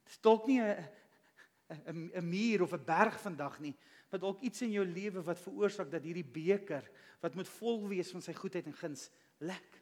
Dit 0.05 0.21
dalk 0.21 0.45
nie 0.47 0.61
'n 0.61 2.11
'n 2.13 2.29
muur 2.29 2.61
of 2.61 2.73
'n 2.73 2.85
berg 2.85 3.19
vandag 3.21 3.59
nie, 3.59 3.75
maar 4.09 4.19
dalk 4.19 4.41
iets 4.41 4.61
in 4.61 4.71
jou 4.71 4.85
lewe 4.85 5.21
wat 5.21 5.39
veroorsaak 5.39 5.89
dat 5.91 6.03
hierdie 6.03 6.25
beker 6.25 6.85
wat 7.21 7.35
moet 7.35 7.49
vol 7.49 7.87
wees 7.87 8.11
van 8.11 8.21
sy 8.21 8.33
goedheid 8.33 8.65
en 8.65 8.73
guns 8.73 9.09
lek. 9.39 9.81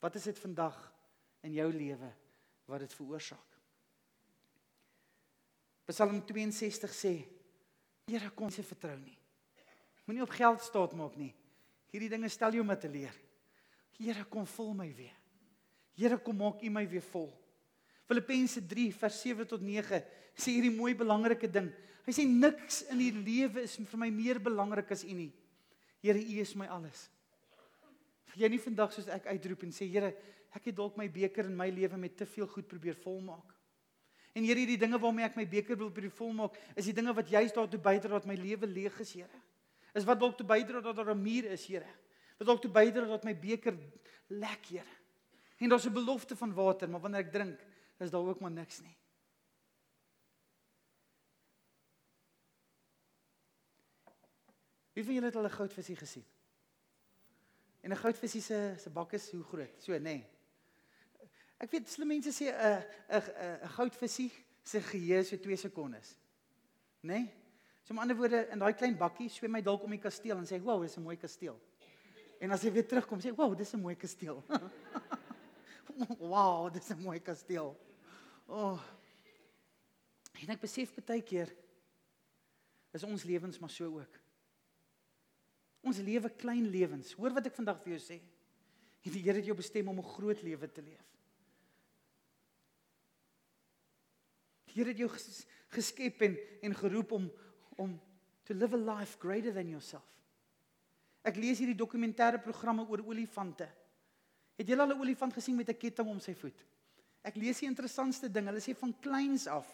Wat 0.00 0.14
is 0.14 0.24
dit 0.24 0.38
vandag 0.38 0.92
in 1.42 1.52
jou 1.52 1.72
lewe 1.72 2.12
wat 2.66 2.80
dit 2.80 2.94
veroorsaak? 2.94 3.50
Psalm 5.86 6.24
62 6.24 6.94
sê: 6.94 7.28
Here, 8.06 8.30
kom 8.30 8.50
se 8.50 8.62
vertrou 8.62 8.98
nie. 8.98 9.23
Moenie 10.04 10.24
op 10.24 10.34
geld 10.36 10.62
staat 10.62 10.92
maak 10.96 11.16
nie. 11.16 11.32
Hierdie 11.94 12.10
dinge 12.12 12.28
stel 12.28 12.56
jou 12.56 12.64
om 12.64 12.74
te 12.76 12.90
leer. 12.90 13.14
Here 13.98 14.24
kom 14.28 14.46
vul 14.46 14.74
my 14.74 14.88
weer. 14.92 15.14
Here 15.94 16.18
kom 16.18 16.36
maak 16.42 16.62
U 16.62 16.70
my 16.70 16.84
weer 16.90 17.04
vol. 17.12 17.30
Filippense 18.04 18.60
3 18.68 18.90
vers 18.92 19.20
7 19.22 19.46
tot 19.48 19.62
9 19.64 20.02
sê 20.34 20.56
hierdie 20.56 20.74
mooi 20.74 20.92
belangrike 20.98 21.48
ding. 21.48 21.70
Hy 22.04 22.12
sê 22.12 22.26
niks 22.28 22.82
in 22.92 23.00
die 23.00 23.12
lewe 23.14 23.64
is 23.64 23.78
vir 23.78 24.00
my 24.00 24.10
meer 24.12 24.40
belangrik 24.42 24.90
as 24.92 25.06
U 25.06 25.14
nie. 25.14 25.30
Here, 26.04 26.20
U 26.20 26.40
is 26.42 26.52
my 26.58 26.68
alles. 26.68 27.06
Vir 28.34 28.44
jy 28.44 28.50
nie 28.52 28.60
vandag 28.60 28.92
soos 28.92 29.08
ek 29.08 29.30
uitroep 29.30 29.64
en 29.64 29.72
sê 29.72 29.88
Here, 29.88 30.12
ek 30.54 30.68
het 30.68 30.76
dalk 30.76 30.98
my 31.00 31.06
beker 31.08 31.48
in 31.48 31.56
my 31.56 31.70
lewe 31.72 31.96
met 31.98 32.18
te 32.18 32.28
veel 32.28 32.50
goed 32.50 32.68
probeer 32.68 32.98
volmaak. 33.06 33.54
En 34.34 34.44
Here, 34.44 34.58
hierdie 34.58 34.80
dinge 34.82 35.00
waarmee 35.00 35.30
ek 35.30 35.38
my 35.40 35.46
beker 35.48 35.78
wil 35.80 35.94
probeer 35.94 36.12
volmaak, 36.18 36.58
is 36.76 36.90
die 36.90 36.96
dinge 36.98 37.14
wat 37.16 37.30
juist 37.30 37.56
daartoe 37.56 37.80
bydra 37.80 38.18
dat 38.18 38.28
my 38.28 38.36
lewe 38.36 38.68
leeg 38.68 39.00
is, 39.00 39.14
Here. 39.16 39.40
Is 39.94 40.04
wat 40.04 40.18
dalk 40.20 40.36
toe 40.36 40.46
bydra 40.46 40.80
dat 40.82 40.96
daar 40.96 41.14
'n 41.14 41.22
muur 41.22 41.44
is, 41.44 41.66
Here. 41.66 41.86
Wat 42.38 42.46
dalk 42.46 42.60
toe 42.60 42.70
bydra 42.70 43.06
dat 43.06 43.24
my 43.24 43.38
beker 43.38 43.78
lek, 44.26 44.66
Here. 44.66 44.94
En 45.58 45.68
daar's 45.68 45.86
'n 45.86 45.92
belofte 45.92 46.36
van 46.36 46.54
water, 46.54 46.90
maar 46.90 47.00
wanneer 47.00 47.20
ek 47.20 47.32
drink, 47.32 47.60
is 47.98 48.10
daar 48.10 48.26
ook 48.26 48.40
maar 48.40 48.50
niks 48.50 48.80
nie. 48.80 48.96
Wie 54.92 55.04
van 55.04 55.14
julle 55.14 55.26
het 55.26 55.36
al 55.36 55.44
'n 55.44 55.50
goudvisie 55.50 55.96
gesien? 55.96 56.24
En 57.80 57.90
'n 57.90 57.96
goudvisie 57.96 58.42
se 58.42 58.74
se 58.78 58.90
bak 58.90 59.12
is 59.12 59.30
hoe 59.30 59.42
groot? 59.42 59.82
So, 59.82 59.92
nê. 59.92 60.00
Nee. 60.00 60.26
Ek 61.56 61.70
weet 61.70 61.88
slim 61.88 62.08
mense 62.08 62.30
sê 62.32 62.50
'n 62.50 62.84
'n 63.08 63.58
'n 63.62 63.68
goudvisie 63.68 64.32
se 64.62 64.80
geheue 64.80 65.18
is 65.18 65.28
so 65.28 65.36
2 65.36 65.56
sekondes. 65.56 66.16
Nê? 67.00 67.12
Nee? 67.12 67.43
So 67.84 67.92
met 67.92 68.02
ander 68.02 68.16
woorde, 68.16 68.46
in 68.48 68.58
daai 68.58 68.72
klein 68.72 68.96
bakkie 68.96 69.28
swem 69.28 69.58
hy 69.58 69.60
dalk 69.64 69.82
om 69.84 69.92
die 69.92 70.00
kasteel 70.00 70.38
en 70.38 70.46
sê, 70.48 70.60
"Wow, 70.60 70.82
dis 70.82 70.96
'n 70.96 71.02
mooi 71.02 71.16
kasteel." 71.16 71.60
En 72.40 72.50
as 72.50 72.62
hy 72.62 72.70
weer 72.72 72.86
terugkom, 72.88 73.20
sê, 73.20 73.34
"Wow, 73.36 73.56
dis 73.56 73.74
'n 73.74 73.80
mooi 73.80 73.94
kasteel." 73.94 74.42
wow, 76.18 76.72
dis 76.72 76.90
'n 76.90 77.02
mooi 77.02 77.20
kasteel. 77.20 77.76
O. 78.46 78.54
Oh. 78.56 78.80
En 80.42 80.50
ek 80.50 80.60
besef 80.60 80.94
baie 81.06 81.22
keer 81.22 81.54
is 82.92 83.04
ons 83.04 83.24
lewens 83.24 83.58
maar 83.58 83.70
so 83.70 83.86
ook. 84.00 84.20
Ons 85.84 85.98
lewe 85.98 86.30
klein 86.30 86.66
lewens. 86.66 87.12
Hoor 87.12 87.34
wat 87.36 87.46
ek 87.46 87.54
vandag 87.54 87.80
vir 87.82 87.98
jou 87.98 88.00
sê. 88.00 88.20
En 89.04 89.12
die 89.12 89.22
Here 89.22 89.36
het 89.36 89.46
jou 89.46 89.56
bestem 89.56 89.88
om 89.88 89.98
'n 89.98 90.12
groot 90.16 90.42
lewe 90.42 90.68
te 90.72 90.82
leef. 90.82 91.04
Die 94.66 94.74
Here 94.74 94.88
het 94.88 94.98
jou 94.98 95.10
geskep 95.68 96.22
en 96.22 96.38
en 96.62 96.74
geroep 96.74 97.12
om 97.12 97.30
om 97.76 98.00
to 98.44 98.54
live 98.54 98.74
a 98.74 98.98
life 98.98 99.18
greater 99.18 99.52
than 99.52 99.68
yourself. 99.68 100.04
Ek 101.24 101.36
lees 101.36 101.58
hierdie 101.58 101.78
dokumentêre 101.78 102.42
programme 102.42 102.84
oor 102.88 103.00
olifante. 103.08 103.68
Het 104.58 104.68
julle 104.68 104.82
al 104.82 104.92
'n 104.92 105.00
olifant 105.00 105.32
gesien 105.32 105.56
met 105.56 105.68
'n 105.68 105.78
ketting 105.78 106.08
om 106.08 106.20
sy 106.20 106.34
voet? 106.34 106.64
Ek 107.24 107.36
lees 107.36 107.58
die 107.58 107.68
interessantste 107.68 108.28
ding. 108.28 108.46
Hulle 108.46 108.60
sê 108.60 108.76
van 108.76 108.92
kleins 109.00 109.46
af 109.46 109.66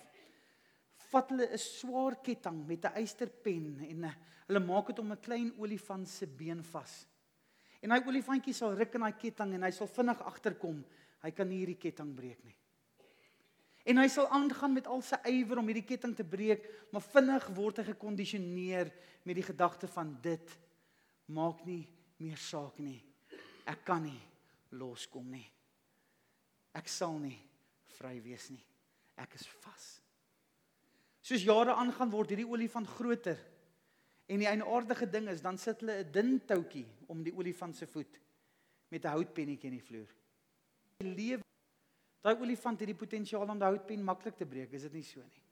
vat 1.10 1.30
hulle 1.30 1.46
'n 1.50 1.58
swaar 1.58 2.22
ketting 2.22 2.66
met 2.66 2.84
'n 2.84 2.94
eysterpen 2.94 3.80
en 3.88 4.04
eh, 4.04 4.14
hulle 4.46 4.60
maak 4.60 4.86
dit 4.86 4.98
om 4.98 5.12
'n 5.12 5.20
klein 5.20 5.52
olifant 5.58 6.08
se 6.08 6.26
been 6.26 6.62
vas. 6.62 7.06
En 7.82 7.88
daai 7.88 8.06
olifantjie 8.06 8.54
sal 8.54 8.76
ruk 8.76 8.94
in 8.94 9.00
daai 9.00 9.18
ketting 9.18 9.54
en 9.54 9.62
hy 9.62 9.70
sal 9.70 9.86
vinnig 9.86 10.20
agterkom. 10.22 10.84
Hy 11.22 11.30
kan 11.30 11.48
nie 11.48 11.58
hierdie 11.58 11.78
ketting 11.78 12.14
breek 12.14 12.44
nie. 12.44 12.56
En 13.88 13.96
hy 13.96 14.08
sal 14.12 14.28
aangaan 14.28 14.74
met 14.76 14.86
al 14.86 15.00
sy 15.02 15.16
ywer 15.30 15.60
om 15.60 15.70
hierdie 15.70 15.86
ketting 15.88 16.12
te 16.16 16.26
breek, 16.26 16.66
maar 16.92 17.04
vinnig 17.04 17.46
word 17.56 17.80
hy 17.80 17.86
gekondisioneer 17.92 18.90
met 19.24 19.38
die 19.38 19.46
gedagte 19.46 19.88
van 19.88 20.12
dit 20.22 20.56
maak 21.32 21.64
nie 21.64 21.86
meer 22.20 22.36
saak 22.36 22.76
nie. 22.82 22.98
Ek 23.64 23.84
kan 23.86 24.02
nie 24.04 24.20
loskom 24.76 25.30
nie. 25.32 25.46
Ek 26.76 26.88
sal 26.88 27.16
nie 27.18 27.38
vry 27.96 28.18
wees 28.22 28.50
nie. 28.52 28.62
Ek 29.20 29.34
is 29.38 29.46
vas. 29.64 29.88
Soos 31.24 31.44
jare 31.44 31.74
aangaan 31.76 32.12
word 32.12 32.32
hierdie 32.32 32.48
olifant 32.48 32.88
groter. 32.88 33.38
En 34.30 34.40
die 34.40 34.48
eienaardige 34.48 35.08
ding 35.10 35.28
is 35.32 35.42
dan 35.42 35.58
sit 35.58 35.82
hulle 35.82 36.04
'n 36.04 36.12
dun 36.12 36.38
toutjie 36.46 36.86
om 37.08 37.22
die 37.22 37.34
olifant 37.34 37.76
se 37.76 37.86
voet 37.86 38.20
met 38.90 39.04
'n 39.04 39.14
houtpennetjie 39.16 39.70
in 39.70 39.78
die 39.78 39.86
vloer. 39.86 40.10
Die 40.98 41.14
lewe 41.14 41.49
daai 42.20 42.34
olifant 42.36 42.80
het 42.80 42.90
die 42.90 42.98
potensiaal 42.98 43.48
om 43.48 43.60
die 43.60 43.68
houtpen 43.68 44.04
maklik 44.04 44.36
te 44.36 44.48
breek, 44.48 44.72
is 44.76 44.86
dit 44.88 44.98
nie 44.98 45.06
so 45.06 45.24
nie? 45.24 45.44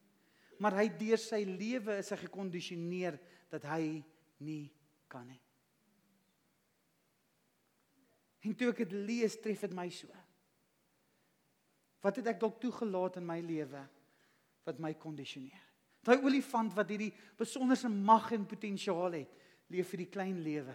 Maar 0.58 0.80
hy 0.80 0.88
deur 0.98 1.20
sy 1.22 1.44
lewe 1.46 2.00
is 2.00 2.10
hy 2.12 2.18
gekondisioneer 2.24 3.18
dat 3.52 3.64
hy 3.70 4.00
nie 4.44 4.64
kan 5.10 5.26
nie. 5.28 5.40
En 8.46 8.54
toe 8.54 8.70
ek 8.72 8.82
dit 8.84 8.96
lees, 9.06 9.36
tref 9.42 9.64
dit 9.66 9.74
my 9.76 9.86
so. 9.92 10.10
Wat 12.02 12.20
het 12.20 12.30
ek 12.30 12.40
dalk 12.42 12.60
toegelaat 12.62 13.18
in 13.18 13.26
my 13.26 13.38
lewe 13.42 13.82
wat 14.66 14.82
my 14.82 14.92
kondisioneer? 14.98 15.64
Daai 16.06 16.22
olifant 16.22 16.72
wat 16.76 16.90
hierdie 16.92 17.12
besonderse 17.38 17.90
mag 17.90 18.30
en 18.36 18.46
potensiaal 18.48 19.18
het, 19.18 19.32
leef 19.68 19.90
vir 19.92 20.04
die 20.04 20.12
klein 20.12 20.38
lewe. 20.44 20.74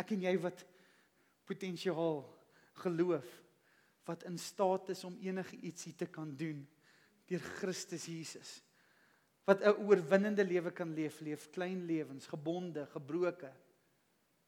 Ek 0.00 0.14
en 0.14 0.24
jy 0.24 0.32
wat 0.42 0.64
potensiaal 1.46 2.22
geloof 2.80 3.28
wat 4.08 4.24
in 4.26 4.38
staat 4.38 4.88
is 4.94 5.04
om 5.06 5.18
enige 5.22 5.56
ietsie 5.56 5.94
te 5.94 6.06
kan 6.10 6.34
doen 6.36 6.64
deur 7.30 7.42
Christus 7.60 8.08
Jesus. 8.10 8.62
Wat 9.46 9.62
'n 9.62 9.78
oorwinnende 9.86 10.44
lewe 10.44 10.72
kan 10.72 10.94
leef, 10.94 11.20
leef 11.20 11.50
klein 11.50 11.86
lewens, 11.86 12.26
gebonde, 12.26 12.86
gebroke, 12.86 13.52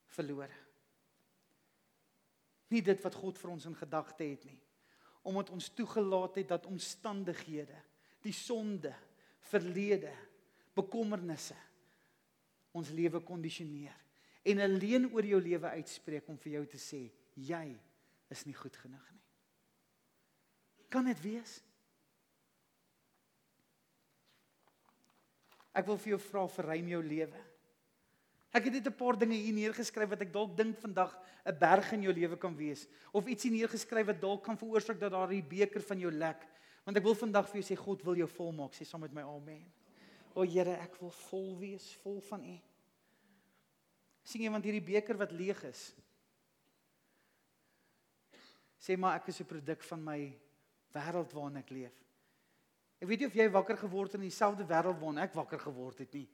verlore 0.07 0.63
nie 2.73 2.83
dit 2.85 3.01
wat 3.05 3.17
God 3.19 3.39
vir 3.41 3.53
ons 3.55 3.69
in 3.69 3.77
gedagte 3.77 4.27
het 4.27 4.45
nie. 4.49 4.59
Omdat 5.29 5.53
ons 5.55 5.71
toegelaat 5.77 6.41
het 6.41 6.51
dat 6.51 6.69
omstandighede, 6.71 7.79
die 8.25 8.35
sonde, 8.35 8.95
verlede, 9.51 10.13
bekommernisse 10.77 11.59
ons 12.73 12.89
lewe 12.95 13.21
kondisioneer 13.21 13.99
en 14.49 14.63
alleen 14.65 15.05
oor 15.13 15.27
jou 15.29 15.41
lewe 15.43 15.75
uitspreek 15.77 16.31
om 16.33 16.39
vir 16.41 16.55
jou 16.55 16.63
te 16.73 16.79
sê 16.81 17.01
jy 17.37 17.67
is 18.33 18.47
nie 18.49 18.57
goed 18.57 18.77
genoeg 18.81 19.05
nie. 19.13 19.23
Kan 20.93 21.07
dit 21.09 21.21
wees? 21.25 21.61
Ek 25.73 25.87
wil 25.89 25.97
vir 26.01 26.15
jou 26.15 26.21
vra 26.21 26.45
verruim 26.53 26.91
jou 26.93 27.01
lewe. 27.05 27.45
Ek 28.53 28.67
het 28.69 28.75
net 28.77 28.87
'n 28.87 28.97
paar 28.97 29.17
dinge 29.17 29.35
hier 29.35 29.55
neergeskryf 29.57 30.11
wat 30.11 30.21
ek 30.21 30.33
dalk 30.33 30.57
dink 30.57 30.77
vandag 30.79 31.17
'n 31.47 31.59
berg 31.59 31.93
in 31.93 32.03
jou 32.03 32.13
lewe 32.13 32.37
kan 32.37 32.55
wees 32.57 32.87
of 33.13 33.27
ietsie 33.27 33.51
neergeskryf 33.51 34.07
wat 34.07 34.21
dalk 34.21 34.45
kan 34.45 34.59
veroorsaak 34.59 35.01
dat 35.01 35.13
daar 35.13 35.33
'n 35.33 35.49
beker 35.49 35.81
van 35.81 35.99
jou 35.99 36.11
lek. 36.11 36.47
Want 36.85 36.97
ek 36.97 37.05
wil 37.05 37.15
vandag 37.15 37.49
vir 37.49 37.63
jou 37.63 37.75
sê 37.75 37.79
God 37.79 38.03
wil 38.03 38.17
jou 38.17 38.29
volmaak, 38.29 38.75
sê 38.75 38.85
saam 38.85 39.01
met 39.01 39.13
my 39.13 39.23
amen. 39.23 39.73
O 40.35 40.43
Here, 40.43 40.77
ek 40.81 41.01
wil 41.01 41.11
vol 41.11 41.59
wees, 41.59 41.95
vol 42.03 42.21
van 42.21 42.45
U. 42.45 42.61
Sien 44.25 44.43
jy 44.43 44.51
want 44.51 44.65
hierdie 44.65 44.85
beker 44.85 45.17
wat 45.17 45.33
leeg 45.33 45.65
is. 45.65 45.95
Sê 48.83 48.97
maar 48.99 49.21
ek 49.21 49.29
is 49.31 49.41
'n 49.41 49.47
produk 49.47 49.83
van 49.83 50.05
my 50.05 50.21
wêreld 50.93 51.33
waarin 51.33 51.57
ek 51.57 51.71
leef. 51.71 51.95
Ek 52.99 53.09
weet 53.09 53.21
nie 53.21 53.27
of 53.27 53.35
jy 53.35 53.49
wakker 53.51 53.77
geword 53.77 54.13
het 54.13 54.21
in 54.21 54.29
dieselfde 54.29 54.67
wêreld 54.67 54.99
waarin 54.99 55.23
ek 55.23 55.35
wakker 55.35 55.59
geword 55.59 55.99
het 55.99 56.13
nie. 56.13 56.29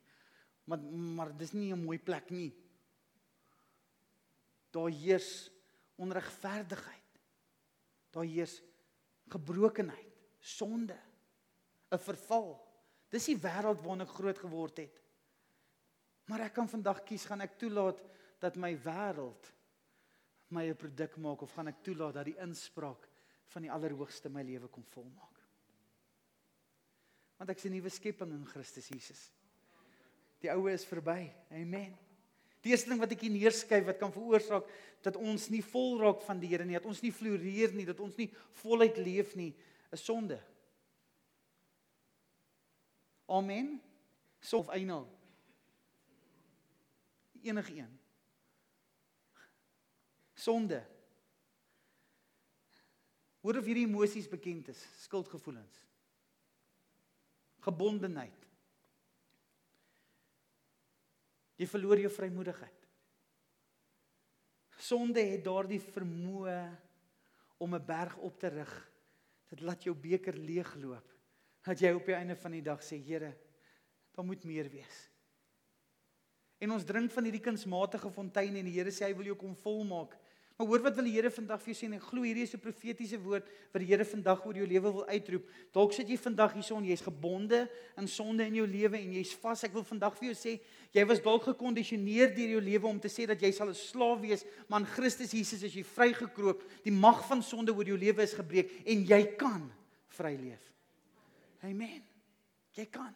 Maar 0.65 0.79
maar 0.79 1.37
dis 1.37 1.53
nie 1.53 1.71
'n 1.73 1.85
mooi 1.85 1.99
plek 1.99 2.29
nie. 2.29 2.53
Daar 4.71 4.89
heers 4.89 5.51
onregverdigheid. 5.97 7.21
Daar 8.11 8.23
heers 8.23 8.61
gebrokenheid, 9.29 10.13
sonde, 10.39 10.97
'n 11.91 11.97
verval. 11.97 12.67
Dis 13.09 13.25
die 13.25 13.37
wêreld 13.37 13.81
waarin 13.81 14.01
ek 14.01 14.09
groot 14.09 14.37
geword 14.37 14.77
het. 14.77 15.01
Maar 16.25 16.39
ek 16.39 16.53
kan 16.53 16.69
vandag 16.69 17.03
kies 17.03 17.25
gaan 17.25 17.41
ek 17.41 17.57
toelaat 17.57 18.01
dat 18.39 18.55
my 18.55 18.75
wêreld 18.77 19.53
my 20.51 20.69
'n 20.69 20.75
produk 20.75 21.17
maak 21.17 21.41
of 21.41 21.51
gaan 21.51 21.67
ek 21.67 21.83
toelaat 21.83 22.13
dat 22.13 22.25
die 22.25 22.37
inspraak 22.41 23.09
van 23.45 23.61
die 23.61 23.71
Allerhoogste 23.71 24.29
my 24.29 24.41
lewe 24.43 24.67
kom 24.67 24.83
volmaak? 24.83 25.39
Want 27.37 27.49
ek 27.49 27.57
is 27.57 27.65
'n 27.65 27.71
nuwe 27.71 27.89
skepping 27.89 28.31
in 28.31 28.45
Christus 28.45 28.87
Jesus. 28.87 29.31
Die 30.39 30.49
oue 30.51 30.71
is 30.71 30.85
verby. 30.85 31.31
Amen. 31.51 31.97
Die 32.61 32.71
eerste 32.71 32.89
ding 32.89 32.99
wat 32.99 33.11
ek 33.11 33.21
hier 33.21 33.31
neerskryf 33.31 33.85
wat 33.85 33.99
kan 34.01 34.11
veroorsaak 34.11 34.67
dat 35.01 35.15
ons 35.15 35.49
nie 35.49 35.61
vol 35.63 35.99
raak 36.01 36.21
van 36.21 36.39
die 36.39 36.49
Here 36.51 36.65
nie, 36.65 36.75
dat 36.75 36.85
ons 36.85 37.01
nie 37.01 37.11
floreer 37.11 37.71
nie, 37.73 37.85
dat 37.85 37.99
ons 37.99 38.17
nie 38.19 38.27
voluit 38.51 38.97
leef 38.97 39.35
nie, 39.35 39.55
is 39.91 40.03
sonde. 40.03 40.39
Amen. 43.29 43.77
Sof 44.41 44.67
eienaal. 44.73 45.07
Enige 47.43 47.77
een. 47.77 47.99
Sonde. 50.39 50.79
Hoor 53.43 53.59
of 53.59 53.67
hierdie 53.67 53.87
emosies 53.87 54.27
bekend 54.31 54.71
is, 54.71 54.79
skuldgevoelens. 55.03 55.79
Gebondenheid. 57.63 58.45
Jy 61.59 61.67
verloor 61.67 61.99
jou 61.99 62.11
vrymoedigheid. 62.11 62.85
Sonde 64.79 65.23
het 65.27 65.43
daardie 65.43 65.81
vermoë 65.83 66.59
om 67.59 67.75
'n 67.75 67.85
berg 67.85 68.15
op 68.17 68.39
te 68.39 68.47
rig. 68.47 68.91
Dit 69.49 69.61
laat 69.61 69.83
jou 69.83 69.95
beker 69.95 70.33
leegloop. 70.33 71.07
Dat 71.65 71.79
jy 71.79 71.91
op 71.91 72.05
die 72.05 72.15
einde 72.15 72.35
van 72.35 72.51
die 72.51 72.61
dag 72.61 72.81
sê, 72.81 72.95
Here, 72.95 73.37
daar 74.15 74.25
moet 74.25 74.43
meer 74.43 74.69
wees. 74.69 75.09
En 76.59 76.71
ons 76.71 76.85
drink 76.85 77.11
van 77.11 77.23
hierdie 77.23 77.43
kunsmatige 77.43 78.11
fontein 78.11 78.55
en 78.55 78.65
die 78.65 78.75
Here 78.75 78.91
sê 78.91 79.05
hy 79.05 79.15
wil 79.15 79.25
jou 79.25 79.35
kom 79.35 79.55
volmaak. 79.55 80.17
Maar 80.59 80.67
hoor 80.67 80.81
wat 80.83 80.95
wil 80.95 81.05
die 81.07 81.13
Here 81.15 81.29
vandag 81.31 81.61
vir 81.63 81.71
jou 81.71 81.75
sê 81.79 81.87
en 81.87 82.01
glo 82.03 82.25
hierdie 82.27 82.43
is 82.43 82.53
'n 82.53 82.59
profetiese 82.59 83.17
woord 83.23 83.45
wat 83.71 83.79
die 83.79 83.87
Here 83.87 84.03
vandag 84.03 84.45
oor 84.45 84.53
jou 84.53 84.67
lewe 84.67 84.91
wil 84.91 85.05
uitroep. 85.07 85.45
Dalk 85.71 85.93
sit 85.93 86.09
jy 86.09 86.17
vandag 86.17 86.51
hierson, 86.51 86.83
jy's 86.83 87.01
gebonde 87.01 87.69
in 87.95 88.07
sonde 88.07 88.43
in 88.43 88.55
jou 88.55 88.67
lewe 88.67 88.97
en 88.97 89.13
jy's 89.13 89.33
vas. 89.39 89.63
Ek 89.63 89.71
wil 89.71 89.83
vandag 89.83 90.17
vir 90.19 90.33
jou 90.33 90.35
sê, 90.35 90.59
jy 90.91 91.05
was 91.07 91.21
dalk 91.21 91.43
gekondisioneer 91.43 92.35
deur 92.35 92.49
jou 92.49 92.59
lewe 92.59 92.87
om 92.87 92.99
te 92.99 93.07
sê 93.07 93.25
dat 93.25 93.39
jy 93.39 93.51
sal 93.53 93.69
'n 93.69 93.73
slaaf 93.73 94.19
wees, 94.19 94.43
maar 94.67 94.81
in 94.81 94.85
Christus 94.85 95.31
Jesus 95.31 95.63
is 95.63 95.73
jy 95.73 95.83
vrygekroop. 95.83 96.61
Die 96.83 96.91
mag 96.91 97.25
van 97.25 97.41
sonde 97.41 97.71
oor 97.71 97.85
jou 97.85 97.97
lewe 97.97 98.21
is 98.21 98.33
gebreek 98.33 98.85
en 98.85 99.05
jy 99.05 99.35
kan 99.37 99.71
vry 100.07 100.35
leef. 100.35 100.73
Amen. 101.63 102.03
Jy 102.75 102.85
kan. 102.85 103.15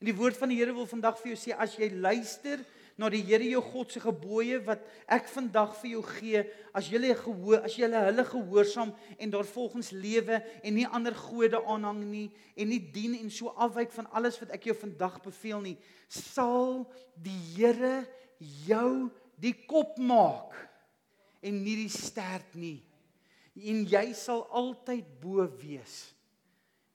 En 0.00 0.04
die 0.04 0.14
woord 0.14 0.36
van 0.36 0.50
die 0.50 0.58
Here 0.58 0.74
wil 0.74 0.86
vandag 0.86 1.18
vir 1.22 1.34
jou 1.34 1.48
sê 1.48 1.56
as 1.56 1.76
jy 1.76 1.88
luister 1.88 2.60
na 2.96 3.10
die 3.12 3.22
Here 3.26 3.44
jou 3.44 3.60
God 3.60 3.92
se 3.92 4.00
gebooie 4.00 4.58
wat 4.64 4.84
ek 5.12 5.28
vandag 5.28 5.74
vir 5.82 5.90
jou 5.90 6.02
gee, 6.08 6.42
as 6.76 6.88
jy 6.88 7.12
gehoor, 7.18 7.60
as 7.68 7.76
jy 7.76 7.90
hulle 7.92 8.24
gehoorsaam 8.24 8.94
en 9.18 9.34
daarvolgens 9.34 9.92
lewe 9.92 10.40
en 10.62 10.74
nie 10.74 10.86
ander 10.88 11.14
gode 11.14 11.60
aanhang 11.60 12.00
nie 12.08 12.30
en 12.56 12.72
nie 12.72 12.80
dien 12.80 13.18
en 13.20 13.30
so 13.30 13.52
afwyk 13.52 13.92
van 13.92 14.08
alles 14.16 14.40
wat 14.40 14.54
ek 14.56 14.70
jou 14.70 14.76
vandag 14.80 15.20
beveel 15.24 15.60
nie, 15.60 15.76
sal 16.08 16.86
die 17.20 17.36
Here 17.56 18.06
jou 18.66 19.10
die 19.40 19.54
kop 19.68 19.98
maak 20.00 20.56
en 21.44 21.62
nie 21.62 21.76
die 21.84 21.92
stert 21.92 22.56
nie. 22.56 22.80
En 23.56 23.84
jy 23.88 24.10
sal 24.16 24.44
altyd 24.52 25.08
bo 25.20 25.44
wees, 25.60 26.12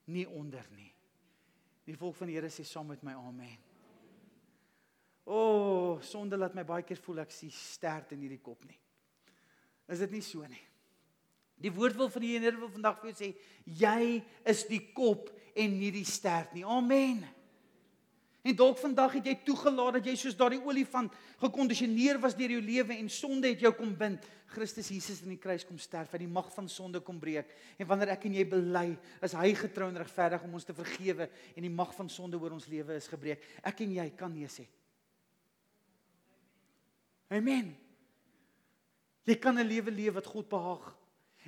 nie 0.10 0.28
onder 0.30 0.66
nie. 0.76 0.92
Die 1.86 1.98
volk 1.98 2.18
van 2.20 2.30
die 2.30 2.38
Here 2.38 2.50
sê 2.54 2.66
saam 2.66 2.90
met 2.90 3.06
my 3.06 3.16
amen. 3.18 3.71
O, 5.26 5.38
oh, 5.38 6.02
sonde 6.02 6.38
laat 6.38 6.56
my 6.58 6.64
baie 6.66 6.86
keer 6.86 7.00
voel 7.04 7.22
ek 7.24 7.34
sien 7.36 7.52
sterk 7.54 8.16
in 8.16 8.24
hierdie 8.26 8.42
kop 8.42 8.64
nie. 8.66 8.80
Is 9.92 10.02
dit 10.02 10.16
nie 10.16 10.24
so 10.26 10.46
nie? 10.48 10.64
Die 11.62 11.74
woord 11.74 11.98
wil 12.00 12.10
van 12.10 12.24
die 12.24 12.34
Here 12.40 12.58
wil 12.58 12.72
vandag 12.74 12.98
vir 13.02 13.12
jou 13.12 13.18
sê, 13.20 13.30
jy 13.66 14.22
is 14.50 14.66
die 14.70 14.82
kop 14.96 15.30
en 15.54 15.78
nie 15.78 15.92
die 15.94 16.08
sterk 16.08 16.56
nie. 16.56 16.66
Amen. 16.66 17.22
En 18.42 18.58
dalk 18.58 18.80
vandag 18.82 19.20
het 19.20 19.28
jy 19.30 19.36
toegelaat 19.46 20.00
dat 20.00 20.08
jy 20.10 20.16
soos 20.18 20.38
daardie 20.38 20.64
olifant 20.66 21.14
gekondisioneer 21.44 22.18
was 22.24 22.34
deur 22.34 22.56
jou 22.56 22.62
lewe 22.66 22.96
en 22.98 23.10
sonde 23.14 23.52
het 23.52 23.62
jou 23.62 23.70
kom 23.78 23.92
bind. 23.98 24.26
Christus 24.52 24.90
Jesus 24.92 25.22
in 25.22 25.36
die 25.36 25.40
kruis 25.40 25.64
kom 25.64 25.78
sterf, 25.80 26.12
hy 26.12 26.24
die 26.24 26.32
mag 26.32 26.50
van 26.52 26.66
sonde 26.68 27.00
kom 27.06 27.22
breek. 27.22 27.54
En 27.78 27.88
wanneer 27.88 28.16
ek 28.16 28.26
en 28.28 28.40
jy 28.40 28.48
bely, 28.50 28.88
is 29.24 29.38
hy 29.38 29.54
getrou 29.62 29.92
en 29.92 30.02
regverdig 30.02 30.44
om 30.48 30.58
ons 30.58 30.66
te 30.66 30.76
vergewe 30.76 31.30
en 31.54 31.68
die 31.68 31.72
mag 31.72 31.94
van 31.96 32.10
sonde 32.12 32.42
oor 32.42 32.58
ons 32.58 32.68
lewe 32.72 32.98
is 32.98 33.08
gebreek. 33.12 33.46
Ek 33.62 33.86
en 33.86 33.94
jy 34.02 34.10
kan 34.18 34.34
nee 34.34 34.50
sê. 34.50 34.66
Amen. 37.32 37.72
Jy 39.24 39.38
kan 39.40 39.56
'n 39.56 39.68
lewe 39.68 39.92
leef 39.92 40.14
wat 40.14 40.26
God 40.26 40.50
behaag. 40.50 40.98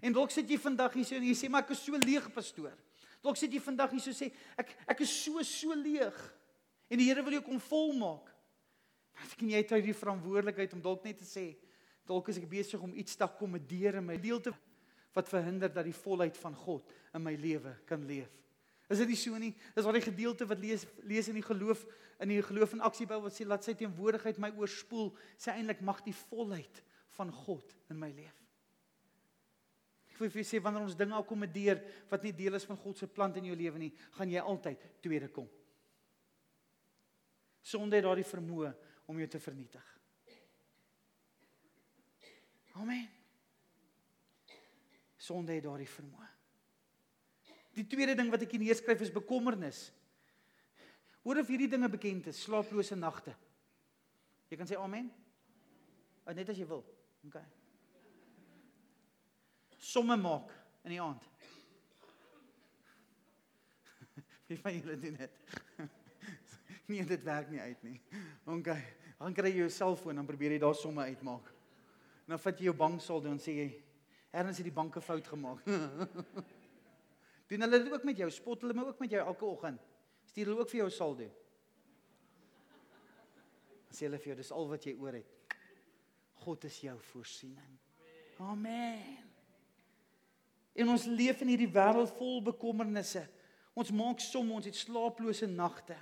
En 0.01 0.13
dalk 0.13 0.31
sit 0.31 0.49
jy 0.49 0.57
vandag 0.57 0.93
hier 0.93 1.05
so 1.05 1.15
en 1.15 1.23
jy 1.23 1.35
sê 1.35 1.49
maar 1.49 1.63
ek 1.63 1.69
is 1.75 1.83
so 1.83 1.97
leeg 1.97 2.31
pastoor. 2.33 2.73
Dalk 3.21 3.37
sit 3.37 3.51
jy 3.51 3.59
vandag 3.59 3.91
hier 3.91 3.99
so 3.99 4.11
sê 4.11 4.31
ek 4.57 4.75
ek 4.87 5.01
is 5.01 5.23
so 5.23 5.41
so 5.43 5.73
leeg. 5.75 6.15
En 6.89 6.97
die 6.97 7.07
Here 7.07 7.23
wil 7.23 7.33
jou 7.33 7.41
kom 7.41 7.59
volmaak. 7.59 8.31
Wat 9.13 9.35
kan 9.37 9.49
jy 9.49 9.63
uit 9.63 9.83
die 9.83 9.93
verantwoordelikheid 9.93 10.73
om 10.73 10.81
dalk 10.81 11.03
net 11.03 11.17
te 11.17 11.25
sê 11.25 11.55
dalk 12.05 12.27
is 12.29 12.37
ek 12.37 12.49
besig 12.49 12.81
om 12.81 12.93
iets 12.93 13.15
te 13.15 13.23
akkommodeer 13.23 13.95
in 13.95 14.05
my 14.05 14.17
deelte 14.17 14.53
wat 15.13 15.29
verhinder 15.29 15.71
dat 15.71 15.85
die 15.85 15.95
volheid 15.95 16.37
van 16.37 16.55
God 16.55 16.89
in 17.13 17.23
my 17.23 17.35
lewe 17.35 17.77
kan 17.85 18.03
leef. 18.05 18.31
Is 18.89 18.99
dit 18.99 19.07
nie 19.07 19.17
so 19.17 19.37
nie? 19.39 19.53
Dis 19.75 19.85
die 19.85 20.01
gedeelte 20.01 20.45
wat 20.45 20.59
lees 20.59 20.85
lees 21.07 21.29
in 21.31 21.35
die 21.39 21.45
geloof 21.45 21.85
in 22.21 22.29
die 22.29 22.41
geloof 22.45 22.75
en 22.75 22.83
aksie 22.85 23.07
Bybel 23.09 23.25
wat 23.25 23.35
sê 23.35 23.47
laat 23.47 23.65
sy 23.65 23.75
teenwoordigheid 23.77 24.39
my 24.41 24.51
oorspoel, 24.59 25.11
sê 25.37 25.55
eintlik 25.55 25.81
mag 25.85 26.03
die 26.05 26.15
volheid 26.27 26.83
van 27.17 27.31
God 27.43 27.75
in 27.89 27.99
my 27.99 28.11
leef. 28.13 28.35
Ek 30.13 30.19
wil 30.21 30.29
vir 30.29 30.43
julle 30.43 30.51
sê 30.51 30.61
wanneer 30.61 30.85
ons 30.85 30.97
dinge 30.97 31.17
akkommodeer 31.17 31.81
wat 32.11 32.25
nie 32.25 32.35
deel 32.37 32.59
is 32.59 32.67
van 32.69 32.77
God 32.77 32.99
se 33.01 33.09
plan 33.09 33.33
in 33.39 33.49
jou 33.49 33.57
lewe 33.57 33.81
nie, 33.81 33.93
gaan 34.17 34.29
jy 34.29 34.43
altyd 34.43 34.85
tweede 35.01 35.31
kom. 35.33 35.49
Sonde 37.63 37.97
het 37.97 38.05
daardie 38.05 38.27
vermoë 38.27 38.69
om 39.09 39.19
jou 39.19 39.27
te 39.31 39.41
vernietig. 39.41 39.89
Amen. 42.77 43.07
Sonde 45.17 45.55
het 45.55 45.65
daardie 45.65 45.89
vermoë. 45.89 46.29
Die 47.73 47.85
tweede 47.89 48.13
ding 48.17 48.29
wat 48.29 48.43
ek 48.45 48.53
hier 48.53 48.61
neerskryf 48.61 49.01
is 49.01 49.13
bekommernis. 49.13 49.87
Hoor 51.23 51.39
of 51.39 51.47
hierdie 51.47 51.69
dinge 51.71 51.87
bekend 51.89 52.27
is, 52.27 52.41
slaaplose 52.43 52.95
nagte. 52.99 53.33
Jy 54.51 54.59
kan 54.59 54.67
sê 54.69 54.75
amen. 54.79 55.07
Of 56.27 56.35
net 56.35 56.49
as 56.51 56.59
jy 56.59 56.67
wil. 56.67 56.83
OK. 57.27 57.37
Somme 59.83 60.17
maak 60.19 60.51
in 60.83 60.95
die 60.95 61.01
aand. 61.01 61.23
Wie 64.49 64.59
van 64.59 64.75
julle 64.75 64.97
doen 64.99 65.15
dit? 65.21 65.39
nee, 66.91 67.07
dit 67.07 67.23
werk 67.23 67.49
nie 67.51 67.63
uit 67.63 67.87
nie. 67.87 67.97
OK. 68.51 68.69
Dan 69.23 69.35
kry 69.35 69.53
jy 69.53 69.63
jou 69.63 69.71
selfoon 69.71 70.19
en 70.19 70.27
probeer 70.27 70.57
jy 70.57 70.61
daar 70.63 70.75
somme 70.75 71.07
uitmaak. 71.07 71.47
Dan 72.27 72.39
vat 72.39 72.59
jy 72.59 72.67
jou 72.67 72.75
banksal 72.75 73.23
doen 73.23 73.37
en 73.37 73.41
sê 73.43 73.55
jy, 73.55 73.69
"Erns 74.31 74.59
het 74.59 74.67
die 74.67 74.75
banke 74.75 75.01
fout 75.01 75.27
gemaak." 75.27 75.63
Doen 77.51 77.61
hulle 77.61 77.79
dit 77.83 77.91
ook 77.93 78.03
met 78.07 78.17
jou? 78.17 78.29
Spot 78.31 78.61
hulle 78.61 78.73
my 78.73 78.83
ook 78.87 78.99
met 78.99 79.11
jou 79.11 79.21
elke 79.21 79.45
oggend? 79.45 79.92
Stuur 80.33 80.49
hulle 80.49 80.63
ook 80.63 80.71
vir 80.71 80.79
jou 80.79 80.89
saldo? 80.89 81.25
Sê 83.93 84.07
hulle 84.07 84.17
vir 84.17 84.31
jou 84.31 84.37
dis 84.39 84.49
al 84.57 84.69
wat 84.71 84.85
jy 84.87 84.95
oor 84.97 85.13
het. 85.13 85.57
God 86.41 86.63
is 86.65 86.79
jou 86.81 86.95
voorsiening. 87.11 87.75
Amen. 88.41 89.19
En 90.73 90.89
ons 90.89 91.05
leef 91.05 91.43
in 91.45 91.51
hierdie 91.53 91.69
wêreld 91.69 92.09
vol 92.17 92.41
bekommernisse. 92.47 93.21
Ons 93.77 93.91
maak 93.93 94.23
soms 94.25 94.55
ons 94.57 94.69
het 94.71 94.79
slaaplose 94.79 95.45
nagte. 95.51 95.99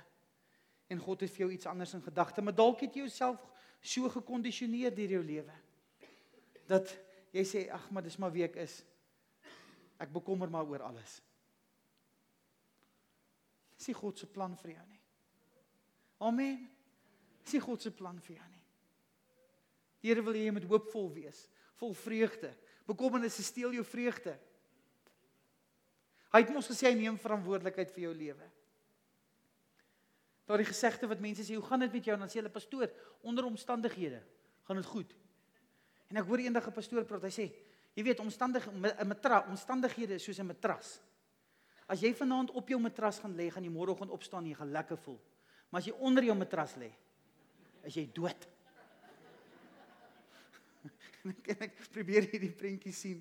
En 0.88 1.04
God 1.04 1.26
het 1.26 1.34
vir 1.34 1.44
jou 1.44 1.50
iets 1.52 1.68
anders 1.68 1.92
in 1.92 2.04
gedagte, 2.06 2.40
maar 2.40 2.56
dalk 2.56 2.86
het 2.86 2.96
jy 2.96 3.04
jouself 3.04 3.44
so 3.84 4.08
gekondisioneer 4.16 4.96
deur 4.96 5.18
jou 5.18 5.22
lewe 5.26 5.58
dat 6.70 6.88
jy 7.36 7.44
sê 7.44 7.66
ag 7.74 7.84
maar 7.92 8.04
dis 8.06 8.16
maar 8.16 8.32
wie 8.32 8.46
ek 8.46 8.56
is. 8.64 8.78
Ek 10.00 10.08
bekommer 10.14 10.48
maar 10.48 10.64
oor 10.64 10.88
alles. 10.88 11.20
Dis 13.82 13.90
nie 13.90 13.98
God 13.98 14.14
se 14.14 14.28
plan 14.30 14.52
vir 14.60 14.76
jou 14.76 14.82
nie. 14.86 15.00
Amen. 16.22 16.60
Dis 17.42 17.56
nie 17.56 17.62
God 17.64 17.82
se 17.82 17.90
plan 17.90 18.20
vir 18.22 18.36
jou 18.36 18.44
nie. 18.46 18.60
Die 19.98 20.12
Here 20.12 20.22
wil 20.22 20.38
hê 20.38 20.44
jy 20.44 20.52
moet 20.54 20.68
hoopvol 20.70 21.08
wees, 21.16 21.40
vol 21.80 21.90
vreugde. 21.98 22.52
Bekommernisse 22.86 23.42
steel 23.42 23.74
jou 23.74 23.82
vreugde. 23.82 24.36
Hy 26.30 26.44
het 26.44 26.54
mos 26.54 26.70
gesê 26.70 26.92
hy 26.92 26.94
neem 27.00 27.18
verantwoordelikheid 27.18 27.90
vir 27.90 28.04
jou 28.04 28.14
lewe. 28.20 28.48
Daardie 30.46 30.70
gesegde 30.70 31.10
wat 31.10 31.18
mense 31.18 31.42
sê, 31.42 31.58
"Hoe 31.58 31.66
gaan 31.66 31.80
dit 31.80 31.92
met 31.92 32.04
jou?" 32.04 32.14
en 32.14 32.20
dan 32.20 32.28
sê 32.28 32.38
hulle, 32.38 32.54
"Pastoor, 32.54 32.88
onder 33.22 33.44
omstandighede 33.44 34.22
gaan 34.62 34.76
dit 34.76 34.86
goed." 34.86 35.14
En 36.08 36.16
ek 36.16 36.26
hoor 36.26 36.38
eendag 36.38 36.68
'n 36.68 36.72
pastoor 36.72 37.04
praat, 37.04 37.22
hy 37.22 37.30
sê, 37.30 37.52
"Jy 37.94 38.02
weet, 38.04 38.20
omstandighede 38.20 38.94
'n 39.00 39.08
matras, 39.08 39.48
omstandighede 39.48 40.14
is 40.14 40.22
soos 40.22 40.38
'n 40.38 40.46
matras." 40.46 41.00
As 41.92 42.00
jy 42.00 42.14
vanaand 42.16 42.54
op 42.56 42.70
jou 42.72 42.78
matras 42.80 43.18
gaan 43.20 43.34
lê, 43.36 43.50
gaan 43.52 43.64
jy 43.66 43.72
môreoggend 43.72 44.14
opstaan 44.14 44.46
en 44.46 44.52
jy 44.54 44.56
gaan 44.56 44.72
lekker 44.72 45.00
voel. 45.04 45.18
Maar 45.68 45.82
as 45.82 45.88
jy 45.90 45.94
onder 46.00 46.24
jou 46.24 46.36
matras 46.36 46.72
lê, 46.80 46.88
is 47.84 47.98
jy 47.98 48.06
dood. 48.16 48.46
en 51.52 51.66
ek 51.68 51.76
probeer 51.92 52.30
hierdie 52.30 52.52
prentjie 52.56 52.94
sien. 52.96 53.20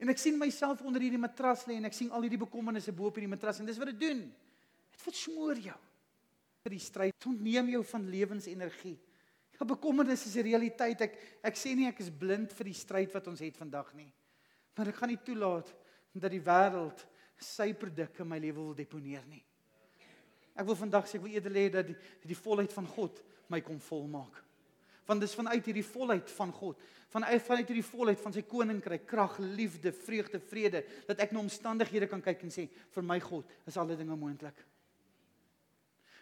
En 0.00 0.12
ek 0.12 0.20
sien 0.20 0.36
myself 0.40 0.82
onder 0.84 1.04
hierdie 1.04 1.20
matras 1.20 1.64
lê 1.68 1.78
en 1.80 1.88
ek 1.88 1.96
sien 1.96 2.12
al 2.12 2.24
hierdie 2.24 2.40
bekommernisse 2.40 2.92
bo 2.96 3.10
op 3.10 3.16
hierdie 3.16 3.32
matras 3.32 3.60
en 3.60 3.68
dis 3.68 3.80
wat 3.80 3.92
dit 3.92 4.02
doen. 4.06 4.24
Dit 4.92 5.04
versmoor 5.04 5.60
jou. 5.70 5.80
die 6.66 6.82
stryd 6.82 7.26
ontneem 7.30 7.68
jou 7.70 7.80
van 7.86 8.08
lewensenergie. 8.10 8.96
Ja, 9.54 9.64
bekommernis 9.64 10.24
is 10.26 10.34
'n 10.34 10.42
realiteit. 10.42 11.00
Ek 11.00 11.14
ek 11.42 11.54
sê 11.54 11.76
nie 11.76 11.86
ek 11.86 12.00
is 12.00 12.10
blind 12.10 12.52
vir 12.52 12.64
die 12.64 12.74
stryd 12.74 13.12
wat 13.14 13.28
ons 13.28 13.40
het 13.40 13.56
vandag 13.56 13.94
nie. 13.94 14.12
Maar 14.76 14.88
ek 14.88 14.96
gaan 14.96 15.08
nie 15.08 15.22
toelaat 15.22 15.72
dat 16.12 16.30
die 16.30 16.40
wêreld 16.40 17.06
sy 17.42 17.72
produk 17.76 18.22
in 18.22 18.28
my 18.30 18.38
lewe 18.40 18.62
wil 18.62 18.74
deponeer 18.76 19.24
nie. 19.28 19.42
Ek 20.56 20.64
wil 20.66 20.78
vandag 20.78 21.08
sê 21.08 21.18
ek 21.18 21.24
wil 21.26 21.34
eerder 21.36 21.56
hê 21.56 21.66
dat 21.72 21.88
die, 21.88 21.96
die 22.24 22.38
volheid 22.38 22.72
van 22.72 22.86
God 22.88 23.20
my 23.52 23.60
kom 23.64 23.80
volmaak. 23.82 24.42
Want 25.06 25.22
dis 25.22 25.36
vanuit 25.38 25.66
hierdie 25.68 25.86
volheid 25.86 26.30
van 26.34 26.50
God, 26.50 26.80
vanuit 27.12 27.42
vanuit 27.46 27.68
hierdie 27.70 27.86
volheid 27.86 28.22
van 28.22 28.34
sy 28.34 28.42
koninkryk, 28.48 29.04
krag, 29.06 29.36
liefde, 29.38 29.92
vreugde, 29.94 30.40
vrede, 30.42 30.82
dat 31.06 31.20
ek 31.22 31.34
na 31.34 31.44
omstandighede 31.44 32.08
kan 32.10 32.24
kyk 32.24 32.42
en 32.48 32.54
sê 32.54 32.66
vir 32.96 33.06
my 33.06 33.20
God 33.22 33.52
is 33.70 33.78
alle 33.78 33.98
dinge 33.98 34.16
moontlik. 34.18 34.58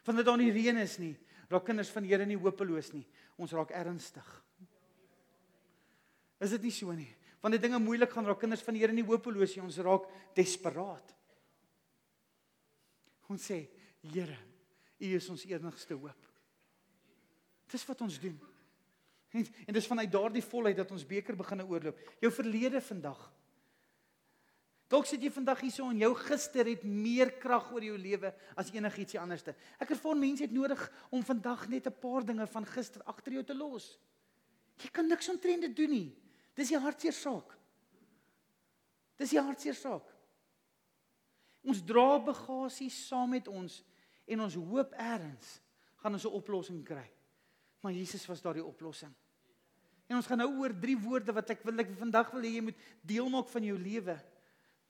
Want 0.05 0.21
dit 0.21 0.29
dan 0.29 0.43
nie 0.43 0.53
reën 0.53 0.83
is 0.83 0.99
nie, 1.01 1.15
raak 1.49 1.65
kinders 1.65 1.93
van 1.95 2.05
die 2.05 2.13
Here 2.13 2.27
nie 2.29 2.37
hopeloos 2.37 2.93
nie. 2.93 3.07
Ons 3.41 3.55
raak 3.57 3.73
ernstig. 3.75 4.27
Is 6.45 6.53
dit 6.59 6.67
nie 6.67 6.75
so 6.75 6.93
nie? 6.93 7.09
Wanneer 7.45 7.61
dinge 7.61 7.79
moeilik 7.79 8.09
gaan, 8.09 8.25
raak 8.25 8.41
kinders 8.41 8.65
van 8.65 8.73
die 8.73 8.81
Here 8.81 8.95
nie 8.97 9.05
hopeloos 9.05 9.53
nie, 9.53 9.67
ons 9.67 9.77
raak 9.85 10.09
desperaat. 10.37 11.11
Ons 13.29 13.51
sê, 13.51 13.67
Here, 14.01 14.39
U 15.05 15.11
is 15.19 15.29
ons 15.29 15.45
enigste 15.51 15.97
hoop. 15.99 16.31
Dis 17.69 17.85
wat 17.85 18.01
ons 18.07 18.17
doen. 18.23 18.39
En, 19.35 19.45
en 19.67 19.77
dis 19.77 19.89
vanuit 19.91 20.13
daardie 20.13 20.45
volheid 20.47 20.79
dat 20.79 20.93
ons 20.95 21.05
beker 21.09 21.37
begin 21.37 21.65
oorloop. 21.67 22.01
Jou 22.23 22.31
verlede 22.33 22.81
vandag. 22.85 23.21
Dalk 24.89 25.09
sit 25.09 25.25
jy 25.25 25.33
vandag 25.35 25.61
hierso 25.65 25.89
en 25.91 26.01
jou 26.01 26.13
gister 26.23 26.69
het 26.71 26.85
meer 26.87 27.35
krag 27.43 27.71
oor 27.75 27.85
jou 27.85 27.97
lewe 27.99 28.31
as 28.57 28.73
enigiets 28.73 29.19
anderste. 29.21 29.57
Ek 29.83 29.93
ervaar 29.97 30.17
mense 30.17 30.45
het 30.45 30.55
nodig 30.55 30.81
om 31.11 31.25
vandag 31.25 31.69
net 31.69 31.89
'n 31.89 32.01
paar 32.01 32.25
dinge 32.25 32.47
van 32.47 32.65
gister 32.65 33.03
agter 33.05 33.33
jou 33.33 33.45
te 33.45 33.55
los. 33.55 33.99
Jy 34.81 34.91
kan 34.93 35.09
niks 35.09 35.29
omtrent 35.29 35.61
dit 35.61 35.77
doen 35.77 35.91
nie. 35.91 36.24
Dis 36.55 36.71
die 36.71 36.79
hartseer 36.79 37.15
saak. 37.17 37.55
Dis 39.19 39.35
die 39.35 39.43
hartseer 39.43 39.77
saak. 39.79 40.07
Ons 41.65 41.83
dra 41.87 42.19
bagasie 42.23 42.91
saam 42.93 43.33
met 43.35 43.49
ons 43.49 43.81
en 44.29 44.45
ons 44.45 44.57
hoop 44.69 44.93
eers 45.01 45.61
gaan 46.03 46.13
ons 46.13 46.25
'n 46.25 46.37
oplossing 46.37 46.85
kry. 46.85 47.11
Maar 47.81 47.93
Jesus 47.93 48.27
was 48.27 48.43
daardie 48.43 48.65
oplossing. 48.65 49.15
En 50.07 50.17
ons 50.17 50.27
gaan 50.27 50.39
nou 50.39 50.61
oor 50.61 50.73
drie 50.81 50.97
woorde 50.99 51.33
wat 51.33 51.51
ek 51.51 51.63
wil 51.65 51.79
ek 51.81 51.91
vandag 51.99 52.31
wil 52.31 52.43
hê 52.43 52.55
jy 52.55 52.61
moet 52.61 52.77
deel 53.03 53.29
maak 53.29 53.49
van 53.49 53.65
jou 53.65 53.79
lewe. 53.79 54.17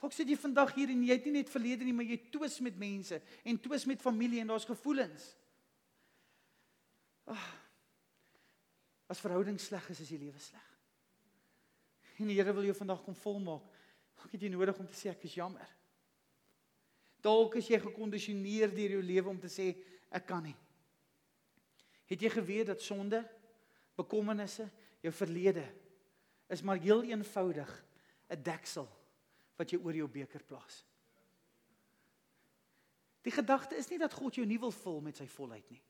Dalk 0.01 0.13
sit 0.13 0.29
jy 0.29 0.37
vandag 0.37 0.75
hier 0.75 0.91
en 0.91 1.03
jy 1.03 1.13
het 1.13 1.25
nie 1.25 1.33
net 1.33 1.51
verlede 1.51 1.85
nie, 1.85 1.93
maar 1.93 2.05
jy 2.05 2.19
twis 2.31 2.61
met 2.61 2.77
mense 2.77 3.23
en 3.45 3.61
twis 3.61 3.87
met 3.87 4.03
familie 4.03 4.41
en 4.41 4.47
daar's 4.47 4.65
gevoelens. 4.65 5.37
Ag. 7.25 7.37
Oh, 7.37 7.53
as 9.09 9.21
verhouding 9.21 9.61
sleg 9.61 9.91
is, 9.91 10.01
is 10.01 10.09
die 10.09 10.19
lewe 10.19 10.39
sleg. 10.39 10.74
En 12.19 12.31
die 12.31 12.37
Here 12.39 12.53
wil 12.55 12.67
jou 12.69 12.77
vandag 12.77 13.03
kom 13.05 13.17
volmaak. 13.19 13.67
Dalk 14.15 14.35
het 14.37 14.43
jy 14.43 14.51
nodig 14.53 14.79
om 14.79 14.87
te 14.87 14.97
sê 14.97 15.11
ek 15.11 15.27
is 15.27 15.35
jammer. 15.35 15.71
Dalk 17.25 17.57
is 17.59 17.71
jy 17.73 17.81
gekondisioneer 17.81 18.73
deur 18.75 18.97
jou 18.99 19.03
lewe 19.03 19.33
om 19.33 19.41
te 19.41 19.51
sê 19.51 19.71
ek 20.15 20.27
kan 20.29 20.45
nie. 20.45 20.57
Het 22.11 22.27
jy 22.27 22.31
geweet 22.35 22.69
dat 22.69 22.85
sonde, 22.85 23.23
bekommernisse, 23.97 24.67
jou 25.05 25.13
verlede 25.15 25.65
is 26.53 26.63
maar 26.63 26.81
heel 26.81 27.03
eenvoudig 27.03 27.71
'n 28.31 28.43
deksel 28.43 28.89
wat 29.57 29.71
jy 29.73 29.79
oor 29.79 29.95
jou 29.95 30.09
beker 30.09 30.43
plaas? 30.43 30.85
Die 33.25 33.33
gedagte 33.33 33.77
is 33.77 33.89
nie 33.89 33.99
dat 33.99 34.13
God 34.13 34.35
jou 34.37 34.47
nie 34.47 34.59
wil 34.61 34.73
vul 34.73 35.01
met 35.01 35.17
sy 35.17 35.27
volheid 35.27 35.71
nie. 35.71 35.83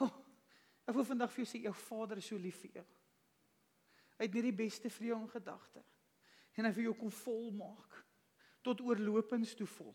Oh, 0.00 0.12
ek 0.84 0.94
wil 0.94 1.04
vandag 1.04 1.32
vir 1.32 1.44
jou 1.44 1.48
sê 1.48 1.62
jou 1.62 1.72
Vader 1.72 2.20
is 2.20 2.26
so 2.26 2.36
lief 2.36 2.60
vir 2.60 2.70
jou. 2.70 2.86
Het 4.22 4.36
net 4.38 4.46
die 4.46 4.54
beste 4.54 4.90
vir 4.94 5.08
jou 5.10 5.18
in 5.24 5.30
gedagte. 5.32 5.82
En 6.54 6.68
hy 6.68 6.72
wil 6.76 6.90
jou 6.90 6.96
kom 7.00 7.12
volmaak 7.22 7.98
tot 8.62 8.82
oorlopends 8.84 9.56
toe 9.58 9.66
vol. 9.66 9.94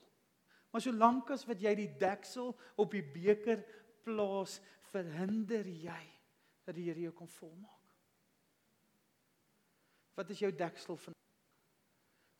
Maar 0.74 0.84
solank 0.84 1.30
as 1.32 1.46
wat 1.48 1.62
jy 1.63 1.72
die 1.80 1.92
deksel 2.00 2.52
op 2.76 2.92
die 2.92 3.06
beker 3.06 3.63
plaas, 4.04 4.58
verhinder 4.92 5.68
jy 5.68 6.04
dat 6.68 6.76
die 6.76 6.90
Here 6.90 7.08
jou 7.08 7.13
kom 7.16 7.30
volmaak. 7.32 7.74
Wat 10.18 10.34
is 10.34 10.42
jou 10.44 10.52
deksel 10.52 11.00
van 11.00 11.16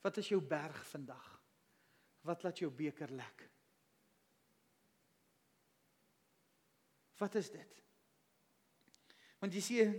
Wat 0.04 0.16
is 0.20 0.28
jou 0.30 0.38
berg 0.40 0.76
vandag? 0.88 1.26
Wat 2.24 2.44
laat 2.46 2.60
jou 2.62 2.70
beker 2.72 3.10
lek? 3.12 3.42
Wat 7.18 7.34
is 7.34 7.50
dit? 7.50 7.82
Want 9.42 9.54
jy 9.54 9.62
sien 9.62 9.96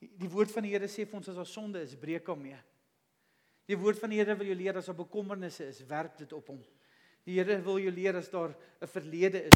die 0.00 0.30
woord 0.30 0.52
van 0.54 0.66
die 0.66 0.72
Here 0.74 0.88
sê 0.90 1.06
vir 1.06 1.18
ons 1.18 1.30
as 1.32 1.40
ons 1.42 1.52
sonde 1.52 1.82
is, 1.82 1.96
breek 1.98 2.26
hom 2.30 2.40
mee. 2.42 2.58
Die 3.68 3.76
woord 3.76 4.00
van 4.00 4.12
die 4.12 4.20
Here 4.20 4.36
wil 4.38 4.48
jou 4.48 4.56
leer 4.56 4.78
as 4.78 4.88
daar 4.88 4.98
bekommernisse 4.98 5.66
is, 5.68 5.82
werp 5.88 6.16
dit 6.20 6.32
op 6.32 6.48
hom. 6.52 6.62
Die 7.26 7.36
Here 7.36 7.58
wil 7.64 7.80
jou 7.82 7.92
leer 7.92 8.16
as 8.16 8.30
daar 8.32 8.54
'n 8.80 8.86
verlede 8.86 9.44
is 9.44 9.52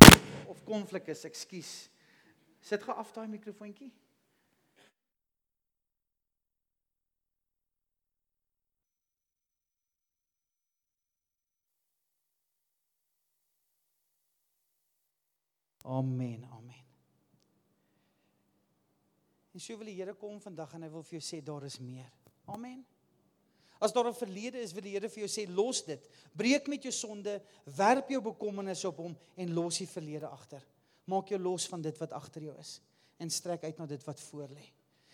of 0.46 0.64
konflik 0.64 1.08
is, 1.08 1.24
ekskuus. 1.24 1.88
Sit 2.60 2.82
gou 2.82 2.94
af 2.94 3.12
daai 3.12 3.28
mikrofoontjie. 3.28 3.92
Amen, 15.84 16.44
amen. 16.44 16.61
En 19.52 19.60
so 19.60 19.76
wil 19.76 19.90
die 19.90 19.98
Here 19.98 20.14
kom 20.16 20.40
vandag 20.40 20.72
en 20.76 20.86
hy 20.86 20.90
wil 20.92 21.04
vir 21.04 21.18
jou 21.18 21.24
sê 21.26 21.42
daar 21.44 21.66
is 21.68 21.78
meer. 21.82 22.08
Amen. 22.48 22.80
As 23.82 23.92
daar 23.92 24.08
'n 24.08 24.14
verlede 24.14 24.60
is, 24.62 24.72
wil 24.72 24.82
die 24.82 24.94
Here 24.94 25.08
vir 25.08 25.26
jou 25.26 25.28
sê 25.28 25.46
los 25.48 25.82
dit. 25.84 26.08
Breek 26.32 26.68
met 26.68 26.82
jou 26.82 26.92
sonde, 26.92 27.42
werp 27.64 28.08
jou 28.08 28.20
bekommernisse 28.20 28.88
op 28.88 28.96
hom 28.96 29.16
en 29.36 29.54
los 29.54 29.78
die 29.78 29.86
verlede 29.86 30.28
agter. 30.28 30.62
Maak 31.04 31.28
jou 31.28 31.38
los 31.38 31.66
van 31.66 31.82
dit 31.82 31.98
wat 31.98 32.12
agter 32.12 32.42
jou 32.42 32.58
is 32.58 32.80
en 33.18 33.30
strek 33.30 33.64
uit 33.64 33.78
na 33.78 33.86
dit 33.86 34.04
wat 34.04 34.20
voor 34.20 34.48
lê. 34.48 34.72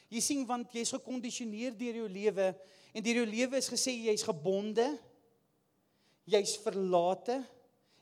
Jy 0.08 0.20
sien 0.20 0.46
want 0.46 0.72
jy's 0.72 0.92
gekondisioneer 0.96 1.76
deur 1.76 1.94
jou 1.94 2.08
lewe 2.08 2.46
en 2.94 3.02
deur 3.04 3.20
jou 3.20 3.26
lewe 3.26 3.56
is 3.56 3.68
gesê 3.68 3.92
jy's 3.92 4.22
gebonde. 4.22 4.86
Jy's 6.28 6.56
verlate, 6.56 7.44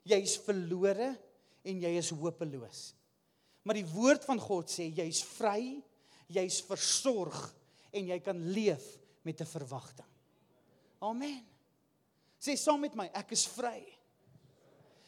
jy's 0.06 0.36
verlore 0.36 1.16
en 1.66 1.82
jy 1.82 1.92
is 1.98 2.10
hopeloos. 2.10 2.94
Maar 3.66 3.80
die 3.80 3.90
woord 3.90 4.24
van 4.24 4.38
God 4.38 4.70
sê 4.70 4.86
jy's 4.94 5.22
vry, 5.22 5.82
jy's 6.32 6.60
versorg 6.66 7.36
en 7.92 8.08
jy 8.12 8.18
kan 8.20 8.38
leef 8.52 8.84
met 9.22 9.40
'n 9.40 9.46
verwagting. 9.46 10.06
Amen. 11.00 11.44
Sê 12.40 12.56
saam 12.56 12.80
met 12.80 12.94
my, 12.94 13.10
ek 13.14 13.32
is 13.32 13.46
vry. 13.46 13.84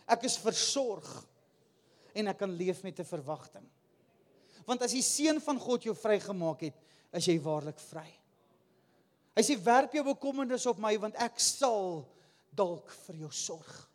Ek 0.09 0.24
is 0.24 0.38
versorg 0.38 1.09
en 2.14 2.28
ek 2.28 2.38
kan 2.38 2.50
leef 2.50 2.83
met 2.83 2.98
'n 2.98 3.04
verwagting. 3.04 3.66
Want 4.66 4.83
as 4.83 4.92
die 4.92 5.02
seun 5.02 5.40
van 5.40 5.59
God 5.59 5.83
jou 5.83 5.94
vrygemaak 5.94 6.61
het, 6.61 6.74
is 7.12 7.26
jy 7.26 7.38
waarlik 7.40 7.78
vry. 7.81 8.09
Hy 9.37 9.42
sê 9.42 9.57
werp 9.62 9.94
jou 9.94 10.04
bekommernis 10.04 10.66
op 10.66 10.78
my 10.78 10.96
want 10.98 11.16
ek 11.16 11.38
sal 11.40 12.09
dalk 12.50 12.90
vir 13.07 13.16
jou 13.16 13.31
sorg. 13.31 13.88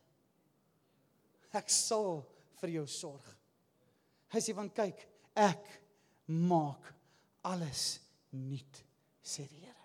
Ek 1.54 1.70
sal 1.70 2.24
vir 2.62 2.70
jou 2.70 2.88
sorg. 2.88 3.38
Hy 4.34 4.40
sê 4.40 4.56
want 4.56 4.74
kyk, 4.74 5.04
ek 5.36 5.82
maak 6.26 6.94
alles 7.44 8.02
nuut, 8.32 8.84
sê 9.22 9.46
die 9.50 9.62
Here. 9.64 9.84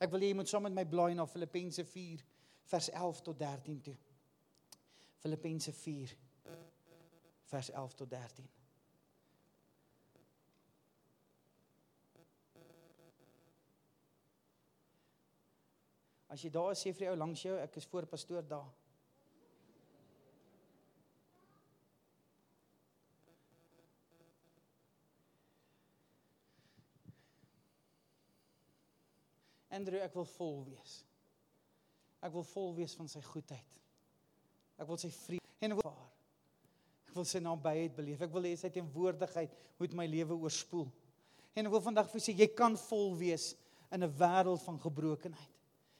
Ek 0.00 0.12
wil 0.12 0.24
hê 0.24 0.32
jy 0.32 0.36
moet 0.36 0.50
saam 0.50 0.66
met 0.66 0.74
my 0.76 0.84
blaai 0.88 1.14
na 1.16 1.24
Filippense 1.28 1.84
4 1.88 2.24
vers 2.72 2.90
11 2.92 3.22
tot 3.28 3.38
13 3.40 3.80
toe. 3.88 3.96
Filippense 5.22 5.72
4 5.72 6.16
vers 7.50 7.70
11 7.70 7.94
tot 7.94 8.10
13. 8.10 8.48
As 16.28 16.42
jy 16.44 16.50
daar 16.52 16.74
is, 16.74 16.82
sê 16.82 16.92
vir 16.92 17.08
jou 17.08 17.16
langs 17.16 17.42
jou, 17.46 17.54
ek 17.62 17.78
is 17.80 17.86
voor 17.88 18.04
pastoor 18.10 18.44
daar. 18.44 18.68
Andrew, 29.76 30.00
ek 30.00 30.14
wil 30.16 30.26
vol 30.36 30.60
wees. 30.70 31.00
Ek 32.24 32.32
wil 32.34 32.46
vol 32.48 32.72
wees 32.78 32.94
van 32.96 33.08
sy 33.10 33.20
goedheid. 33.24 33.80
Ek 34.80 34.88
wil 34.88 34.98
sy 35.00 35.10
vrede 35.12 35.66
en 35.66 35.76
waar. 35.78 36.06
Ek 37.06 37.14
wil 37.16 37.28
sy 37.28 37.40
nabyheid 37.44 37.94
beleef. 37.96 38.24
Ek 38.24 38.32
wil 38.32 38.48
hê 38.48 38.54
sy 38.58 38.70
teenwoordigheid 38.72 39.54
moet 39.80 39.96
my 39.96 40.08
lewe 40.10 40.36
oorspoel. 40.36 40.88
En 41.56 41.68
ek 41.68 41.72
wil 41.72 41.84
vandag 41.84 42.10
vir 42.12 42.24
sê 42.24 42.34
jy 42.36 42.48
kan 42.56 42.76
vol 42.88 43.14
wees 43.20 43.54
in 43.92 44.02
'n 44.02 44.16
wêreld 44.18 44.60
van 44.64 44.80
gebrokenheid. 44.80 45.54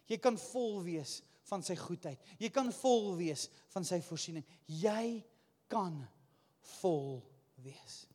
Jy 0.06 0.18
kan 0.18 0.36
vol 0.36 0.82
wees 0.82 1.22
van 1.48 1.62
sy 1.62 1.76
goedheid. 1.76 2.20
Jy 2.38 2.50
kan 2.50 2.72
vol 2.72 3.16
wees 3.16 3.48
van 3.74 3.84
sy 3.84 4.00
voorsiening. 4.00 4.44
Jy 4.66 5.24
kan 5.68 6.06
vol 6.80 7.22
wees. 7.62 8.06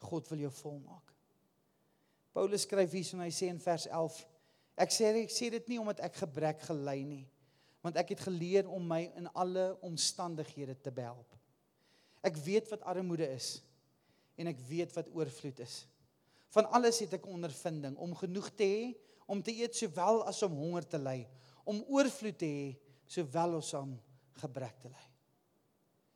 God 0.00 0.28
wil 0.28 0.38
jou 0.38 0.50
volmaak. 0.50 1.13
Paulus 2.34 2.64
skryf 2.66 2.90
hier 2.96 3.12
en 3.14 3.22
hy 3.22 3.30
sê 3.30 3.46
in 3.46 3.60
vers 3.62 3.86
11: 3.86 4.16
Ek 4.82 4.90
sê 4.90 5.12
ek 5.22 5.30
sê 5.30 5.52
dit 5.54 5.68
nie 5.70 5.78
omdat 5.78 6.02
ek 6.02 6.18
gebrek 6.24 6.64
gelei 6.66 7.04
nie, 7.06 7.22
want 7.84 7.96
ek 8.00 8.10
het 8.16 8.24
geleer 8.26 8.66
om 8.66 8.82
my 8.82 9.04
in 9.14 9.28
alle 9.38 9.68
omstandighede 9.86 10.74
te 10.82 10.90
behelp. 10.90 11.38
Ek 12.26 12.34
weet 12.42 12.70
wat 12.72 12.82
armoede 12.90 13.28
is 13.30 13.60
en 14.40 14.50
ek 14.50 14.58
weet 14.66 14.90
wat 14.96 15.12
oorvloed 15.14 15.60
is. 15.62 15.84
Van 16.50 16.66
alles 16.74 16.98
het 17.04 17.14
ek 17.14 17.28
ondervinding 17.30 17.94
om 18.02 18.16
genoeg 18.18 18.50
te 18.58 18.66
hê 18.66 18.84
om 19.30 19.40
te 19.42 19.54
eet 19.54 19.76
sowel 19.76 20.24
as 20.28 20.42
om 20.44 20.56
honger 20.58 20.84
te 20.88 20.98
ly, 21.00 21.22
om 21.64 21.80
oorvloed 21.88 22.36
te 22.40 22.48
hê 22.50 22.66
sowel 23.08 23.60
as 23.60 23.70
om 23.78 23.94
gebrek 24.42 24.74
te 24.82 24.90
ly. 24.90 25.06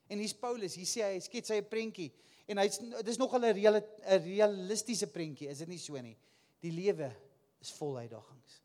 En 0.08 0.20
hier's 0.20 0.36
Paulus, 0.36 0.74
hier 0.76 0.88
sê 0.88 1.04
hy, 1.04 1.20
skets 1.22 1.52
hy 1.52 1.60
'n 1.62 1.70
prentjie 1.70 2.10
En 2.48 2.60
hy's 2.62 2.80
dis 3.04 3.20
nogal 3.20 3.44
'n 3.44 3.52
reële 3.52 3.80
'n 3.80 4.22
realistiese 4.24 5.06
prentjie, 5.06 5.48
is 5.48 5.58
dit 5.58 5.68
nie 5.68 5.78
so 5.78 6.00
nie? 6.00 6.16
Die 6.60 6.72
lewe 6.72 7.12
is 7.60 7.72
vol 7.72 7.98
uitdagings. 7.98 8.62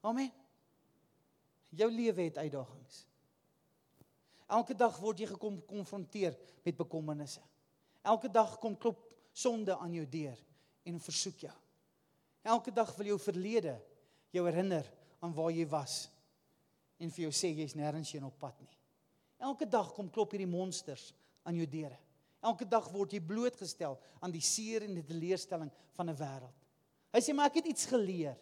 Amen. 0.00 0.32
Jou 1.70 1.90
lewe 1.90 2.22
het 2.22 2.38
uitdagings. 2.38 3.06
Elke 4.46 4.74
dag 4.74 4.98
word 4.98 5.18
jy 5.18 5.26
gekom 5.26 5.62
konfronteer 5.66 6.36
met 6.64 6.76
bekommernisse. 6.76 7.40
Elke 8.02 8.28
dag 8.28 8.58
kom 8.58 8.76
klop 8.76 8.98
sonde 9.32 9.76
aan 9.76 9.92
jou 9.92 10.04
deur 10.08 10.38
en 10.82 11.00
versoek 11.00 11.46
jou. 11.46 11.54
Elke 12.42 12.72
dag 12.74 12.90
wil 12.96 13.06
jou 13.06 13.18
verlede 13.22 13.76
jou 14.30 14.44
herinner 14.48 14.88
aan 15.20 15.34
waar 15.34 15.52
jy 15.54 15.64
was 15.70 16.10
en 16.98 17.10
vir 17.10 17.28
jou 17.28 17.32
sê 17.34 17.52
jy's 17.54 17.76
nêrens 17.78 18.12
heen 18.12 18.26
op 18.26 18.38
pad 18.38 18.58
nie. 18.60 18.76
Elke 19.42 19.66
dag 19.66 19.92
kom 19.94 20.10
klop 20.10 20.34
hierdie 20.34 20.50
monsters 20.50 21.12
aan 21.46 21.56
jou 21.56 21.66
deure. 21.66 21.98
Elke 22.42 22.66
dag 22.66 22.88
word 22.90 23.12
jy 23.14 23.20
blootgestel 23.22 23.98
aan 24.20 24.32
die 24.34 24.42
seer 24.42 24.82
en 24.82 24.96
die 24.98 25.06
teleurstelling 25.06 25.70
van 25.94 26.10
'n 26.10 26.16
wêreld. 26.18 26.58
Hy 27.12 27.20
sê 27.20 27.34
maar 27.34 27.46
ek 27.46 27.60
het 27.60 27.66
iets 27.66 27.86
geleer. 27.86 28.36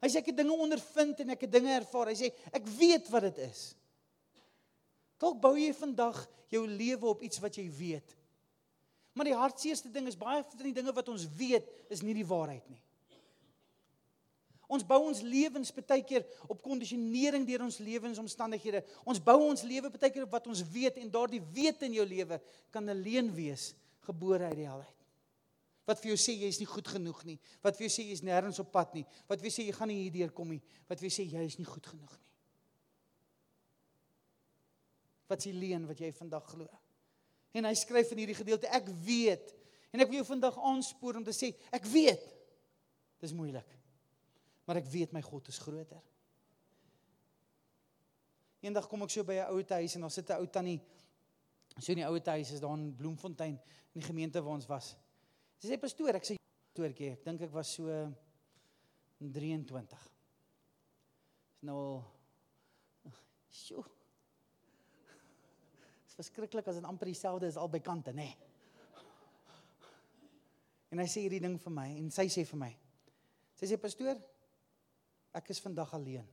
Hy 0.00 0.08
sê 0.08 0.18
ek 0.18 0.30
het 0.30 0.36
dinge 0.36 0.54
ondervind 0.54 1.20
en 1.20 1.30
ek 1.30 1.40
het 1.40 1.52
dinge 1.52 1.72
ervaar. 1.74 2.08
Hy 2.08 2.14
sê 2.14 2.32
ek 2.52 2.66
weet 2.78 3.10
wat 3.10 3.22
dit 3.22 3.38
is. 3.38 3.74
Dalk 5.18 5.40
bou 5.40 5.56
jy 5.58 5.72
vandag 5.74 6.28
jou 6.48 6.66
lewe 6.66 7.06
op 7.06 7.22
iets 7.22 7.40
wat 7.42 7.56
jy 7.58 7.68
weet. 7.70 8.16
Maar 9.12 9.24
die 9.24 9.34
hartseerste 9.34 9.90
ding 9.90 10.06
is 10.06 10.16
baie 10.16 10.44
van 10.44 10.62
die 10.62 10.72
dinge 10.72 10.92
wat 10.94 11.08
ons 11.08 11.26
weet 11.26 11.66
is 11.90 12.02
nie 12.02 12.14
die 12.14 12.26
waarheid 12.26 12.68
nie. 12.70 12.80
Ons 14.68 14.84
bou 14.84 14.98
ons 15.08 15.20
lewens 15.24 15.70
baie 15.72 16.02
keer 16.04 16.26
op 16.44 16.60
kondisionering 16.60 17.46
deur 17.48 17.64
ons 17.64 17.78
lewensomstandighede. 17.80 18.82
Ons 19.08 19.20
bou 19.24 19.38
ons 19.46 19.64
lewe 19.64 19.88
baie 19.94 20.10
keer 20.12 20.26
op 20.26 20.34
wat 20.36 20.48
ons 20.52 20.60
weet 20.74 21.00
en 21.00 21.12
daardie 21.14 21.40
weet 21.56 21.86
in 21.88 21.96
jou 21.96 22.04
lewe 22.04 22.36
kan 22.70 22.84
'n 22.84 23.00
leuen 23.00 23.32
wees 23.34 23.74
gebore 24.04 24.44
uit 24.44 24.56
die 24.56 24.68
hel 24.68 24.84
uit. 24.84 24.98
Wat 25.88 26.00
vir 26.02 26.10
jou 26.12 26.18
sê 26.20 26.36
jy 26.36 26.48
is 26.48 26.60
nie 26.60 26.68
goed 26.68 26.88
genoeg 26.88 27.24
nie. 27.24 27.38
Wat 27.62 27.76
vir 27.76 27.88
jou 27.88 27.94
sê 27.96 28.04
jy 28.04 28.12
is 28.12 28.22
nêrens 28.22 28.60
op 28.60 28.70
pad 28.70 28.94
nie. 28.94 29.06
Wat 29.26 29.40
vir 29.40 29.48
jou 29.48 29.56
sê 29.56 29.66
jy 29.66 29.72
gaan 29.72 29.88
nie 29.88 30.02
hierdeur 30.02 30.32
kom 30.32 30.50
nie. 30.50 30.62
Wat 30.86 31.00
vir 31.00 31.08
jou 31.08 31.16
sê 31.16 31.24
jy 31.32 31.44
is 31.44 31.58
nie 31.58 31.64
goed 31.64 31.86
genoeg 31.86 32.12
nie. 32.18 32.28
Wat 35.28 35.42
s'ie 35.42 35.52
leuen 35.52 35.86
wat 35.86 35.98
jy 35.98 36.12
vandag 36.12 36.44
glo? 36.44 36.68
En 37.54 37.64
hy 37.64 37.74
skryf 37.74 38.12
in 38.12 38.18
hierdie 38.18 38.36
gedeelte 38.36 38.68
ek 38.68 38.86
weet 39.04 39.54
en 39.92 40.00
ek 40.00 40.08
wil 40.08 40.20
jou 40.20 40.28
vandag 40.28 40.58
aanspoor 40.58 41.16
om 41.16 41.24
te 41.24 41.32
sê 41.32 41.54
ek 41.72 41.84
weet. 41.84 42.20
Dis 43.20 43.32
moeilik 43.32 43.77
maar 44.68 44.82
ek 44.82 44.90
weet 44.92 45.14
my 45.16 45.22
God 45.24 45.48
is 45.48 45.58
groter. 45.64 46.00
Eendag 48.60 48.88
kom 48.90 49.06
ek 49.06 49.14
so 49.14 49.24
by 49.24 49.38
'n 49.40 49.48
ou 49.54 49.62
huis 49.64 49.94
en 49.94 50.02
daar 50.04 50.12
sit 50.12 50.28
'n 50.28 50.40
ou 50.42 50.46
tannie 50.46 50.80
so 51.78 51.92
in 51.92 51.98
die 51.98 52.06
ou 52.06 52.20
huis 52.20 52.50
is 52.52 52.60
daar 52.60 52.76
in 52.76 52.94
Bloemfontein 52.94 53.54
in 53.94 54.00
die 54.00 54.02
gemeente 54.02 54.42
waar 54.42 54.54
ons 54.54 54.66
was. 54.66 54.96
Sy 55.58 55.68
sê 55.68 55.80
pastoor, 55.80 56.14
ek 56.14 56.24
sê 56.24 56.36
pastoortjie, 56.36 57.12
ek 57.12 57.24
dink 57.24 57.40
ek 57.40 57.52
was 57.52 57.72
so 57.74 58.12
23. 59.18 59.94
Is 61.54 61.62
nou 61.62 61.76
al 61.76 62.04
sjo. 63.50 63.82
Dit 65.96 66.08
is 66.08 66.14
verskriklik 66.14 66.68
as 66.68 66.74
dit 66.74 66.84
amper 66.84 67.06
dieselfde 67.06 67.46
is 67.46 67.56
al 67.56 67.68
by 67.68 67.80
kante, 67.80 68.12
nê. 68.12 68.22
Nee. 68.22 68.36
En 70.90 70.98
hy 70.98 71.06
sê 71.06 71.20
hierdie 71.20 71.40
ding 71.40 71.58
vir 71.58 71.72
my 71.72 71.88
en 71.98 72.10
sy 72.10 72.28
sê 72.28 72.44
vir 72.44 72.58
my. 72.58 72.76
Sy 73.54 73.66
sê 73.66 73.76
pastoor, 73.80 74.20
Ek 75.38 75.52
is 75.54 75.62
vandag 75.62 75.92
alleen. 75.94 76.26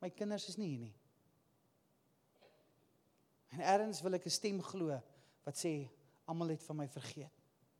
My 0.00 0.10
kinders 0.10 0.48
is 0.50 0.58
nie 0.58 0.70
hier 0.72 0.84
nie. 0.86 0.94
En 3.52 3.60
eers 3.60 4.00
wil 4.02 4.16
ek 4.16 4.26
'n 4.26 4.38
stem 4.38 4.62
glo 4.62 4.96
wat 5.44 5.56
sê 5.56 5.90
almal 6.26 6.54
het 6.54 6.62
van 6.62 6.76
my 6.76 6.88
vergeet. 6.88 7.32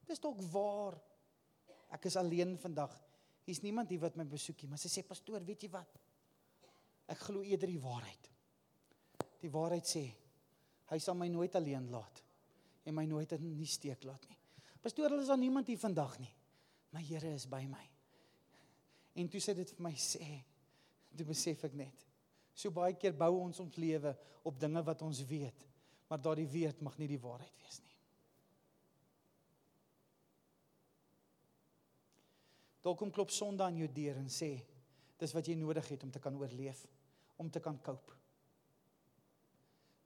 Dis 0.06 0.20
dalk 0.20 0.40
waar. 0.52 0.98
Ek 1.90 2.04
is 2.04 2.16
alleen 2.16 2.58
vandag. 2.58 2.92
Hier's 3.44 3.62
niemand 3.62 3.88
hier 3.88 4.00
wat 4.00 4.16
my 4.16 4.24
besoekie, 4.24 4.68
maar 4.68 4.78
sy 4.78 4.88
sê 4.88 5.02
pastoor, 5.06 5.44
weet 5.44 5.62
jy 5.62 5.70
wat? 5.70 5.98
Ek 7.08 7.18
glo 7.18 7.42
eerder 7.42 7.68
die 7.68 7.80
waarheid. 7.80 8.30
Die 9.40 9.50
waarheid 9.50 9.86
sê 9.86 10.04
hy 10.92 10.98
sal 10.98 11.14
my 11.14 11.28
nooit 11.28 11.54
alleen 11.56 11.90
laat 11.90 12.22
en 12.84 12.94
my 12.94 13.04
nooit 13.06 13.32
in 13.32 13.56
die 13.56 13.66
steek 13.66 14.04
laat 14.04 14.28
nie. 14.28 14.38
Pastoor, 14.82 15.10
hulle 15.10 15.22
is 15.22 15.28
al 15.28 15.36
niemand 15.36 15.66
hier 15.66 15.78
vandag 15.78 16.18
nie. 16.18 16.34
My 16.92 17.02
Here 17.02 17.34
is 17.34 17.46
by 17.46 17.64
my. 17.66 17.91
En 19.14 19.28
toe 19.28 19.40
sê 19.44 19.54
dit 19.56 19.74
vir 19.76 19.84
my 19.84 19.92
sê, 20.00 20.26
toe 21.16 21.26
besef 21.28 21.64
ek 21.68 21.74
net. 21.76 22.06
So 22.56 22.72
baie 22.72 22.96
keer 22.96 23.14
bou 23.16 23.34
ons 23.42 23.60
ons 23.60 23.78
lewe 23.80 24.14
op 24.48 24.60
dinge 24.60 24.82
wat 24.84 25.02
ons 25.04 25.22
weet, 25.28 25.66
maar 26.08 26.20
daardie 26.20 26.48
weet 26.48 26.80
mag 26.84 26.96
nie 27.00 27.08
die 27.10 27.20
waarheid 27.20 27.60
wees 27.60 27.80
nie. 27.84 27.98
Dalk 32.82 32.98
kom 32.98 33.12
klop 33.14 33.30
Sondag 33.30 33.70
aan 33.70 33.78
jou 33.78 33.88
deur 33.94 34.18
en 34.18 34.30
sê, 34.32 34.56
dis 35.20 35.34
wat 35.36 35.46
jy 35.46 35.54
nodig 35.60 35.86
het 35.94 36.02
om 36.02 36.10
te 36.10 36.20
kan 36.20 36.34
oorleef, 36.40 36.80
om 37.38 37.50
te 37.52 37.62
kan 37.62 37.78
cope. 37.84 38.16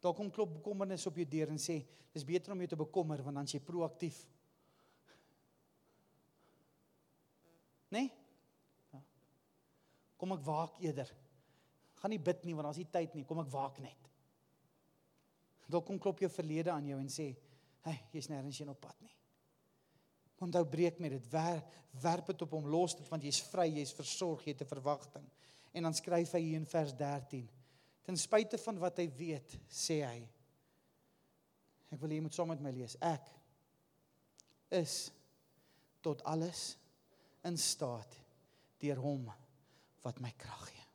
Dalk 0.05 0.19
kom 0.19 0.29
klop 0.31 0.59
bekommernis 0.59 1.07
op 1.09 1.17
jou 1.17 1.27
deur 1.31 1.55
en 1.55 1.63
sê, 1.63 1.81
dis 2.13 2.27
beter 2.27 2.53
om 2.53 2.61
jou 2.63 2.69
te 2.71 2.79
bekommer 2.79 3.23
want 3.25 3.41
dan 3.41 3.49
jy 3.49 3.63
proaktief. 3.65 4.21
Nee? 7.95 8.11
Kom 10.17 10.33
ek 10.33 10.45
waak 10.47 10.79
eerder. 10.85 11.11
Gaan 12.01 12.13
nie 12.13 12.23
bid 12.23 12.45
nie 12.45 12.55
want 12.57 12.69
daar's 12.69 12.81
nie 12.81 12.91
tyd 12.93 13.15
nie. 13.17 13.25
Kom 13.25 13.41
ek 13.43 13.51
waak 13.53 13.81
net. 13.85 14.11
Dalk 15.67 15.87
kom 15.89 15.99
klop 15.99 16.21
jou 16.23 16.31
verlede 16.31 16.71
aan 16.71 16.87
jou 16.87 16.99
en 17.01 17.09
sê, 17.09 17.35
"Hey, 17.83 18.07
jy's 18.13 18.29
nêrens 18.29 18.59
heen 18.59 18.71
op 18.71 18.81
pad 18.81 18.97
nie." 19.03 19.15
Onthou 20.41 20.65
breek 20.65 20.99
met 21.01 21.11
dit. 21.11 21.31
Wer, 21.31 21.63
werp 22.03 22.27
dit 22.27 22.43
op 22.43 22.51
hom 22.51 22.67
los 22.67 22.95
dit 22.95 23.09
want 23.09 23.23
jy's 23.23 23.41
vry, 23.41 23.67
jy's 23.69 23.93
versorg, 23.93 24.45
jy 24.45 24.53
het 24.53 24.63
'n 24.63 24.75
verwagting. 24.75 25.31
En 25.73 25.83
dan 25.83 25.95
skryf 25.95 26.33
hy 26.33 26.41
hier 26.41 26.57
in 26.57 26.67
vers 26.67 26.93
13. 26.95 27.49
Ten 28.03 28.17
spyte 28.17 28.59
van 28.59 28.79
wat 28.79 28.99
hy 28.99 29.09
weet, 29.09 29.59
sê 29.69 30.05
hy 30.05 30.29
Ek 31.93 32.01
wil 32.01 32.11
jy 32.11 32.21
moet 32.21 32.35
saam 32.35 32.49
met 32.49 32.61
my 32.61 32.73
lees. 32.75 32.97
Ek 33.01 33.29
is 34.71 35.11
tot 36.03 36.23
alles 36.25 36.77
in 37.47 37.57
staat 37.57 38.17
deur 38.83 38.97
hom 38.97 39.31
wat 40.05 40.21
my 40.23 40.33
krag 40.39 40.67
gee. 40.69 40.87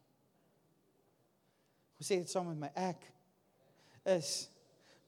Hoe 1.98 2.08
sê 2.08 2.18
dit 2.22 2.32
saam 2.32 2.50
met 2.52 2.60
my? 2.64 2.72
Ek 2.90 3.06
is 4.18 4.50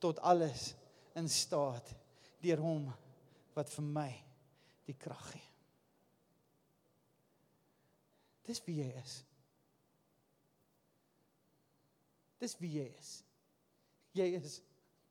tot 0.03 0.19
alles 0.21 0.71
in 1.17 1.29
staat 1.29 1.93
deur 2.43 2.61
hom 2.61 2.89
wat 3.55 3.71
vir 3.73 3.87
my 3.87 4.09
die 4.87 4.97
krag 4.99 5.23
gee. 5.31 5.49
Dis 8.43 8.59
wie 8.65 8.81
jy 8.81 8.89
is. 8.99 9.19
Dis 12.43 12.57
wie 12.59 12.73
jy 12.75 12.87
is. 12.91 13.11
Jy 14.17 14.27
is 14.37 14.59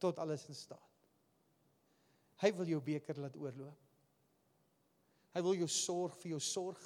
tot 0.02 0.18
alles 0.20 0.44
in 0.52 0.58
staat. 0.58 0.88
Hy 2.42 2.50
wil 2.58 2.74
jou 2.74 2.80
beker 2.84 3.20
laat 3.22 3.38
oorloop. 3.38 3.78
Hy 5.32 5.40
wil 5.46 5.62
jou 5.62 5.68
sorg 5.70 6.16
vir 6.20 6.34
jou 6.34 6.42
sorg 6.44 6.82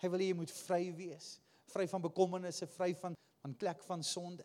Hy 0.00 0.08
wil 0.08 0.22
hê 0.22 0.30
jy 0.30 0.36
moet 0.36 0.50
vry 0.50 0.92
wees, 0.96 1.40
vry 1.70 1.86
van 1.86 2.02
bekommernisse, 2.02 2.66
vry 2.66 2.94
van 2.94 3.16
van 3.40 3.54
plek 3.56 3.82
van 3.88 4.02
sonde. 4.04 4.44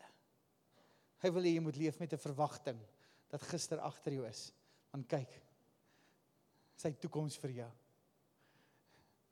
Hy 1.23 1.31
wil 1.35 1.43
hê 1.43 1.55
jy 1.55 1.63
moet 1.63 1.79
leef 1.79 1.99
met 1.99 2.13
'n 2.13 2.17
verwagting 2.17 2.79
dat 3.29 3.41
gister 3.41 3.79
agter 3.79 4.13
jou 4.13 4.25
is. 4.27 4.53
Want 4.91 5.07
kyk, 5.09 5.31
sy 6.77 6.91
toekoms 6.91 7.37
vir 7.37 7.51
jou 7.51 7.71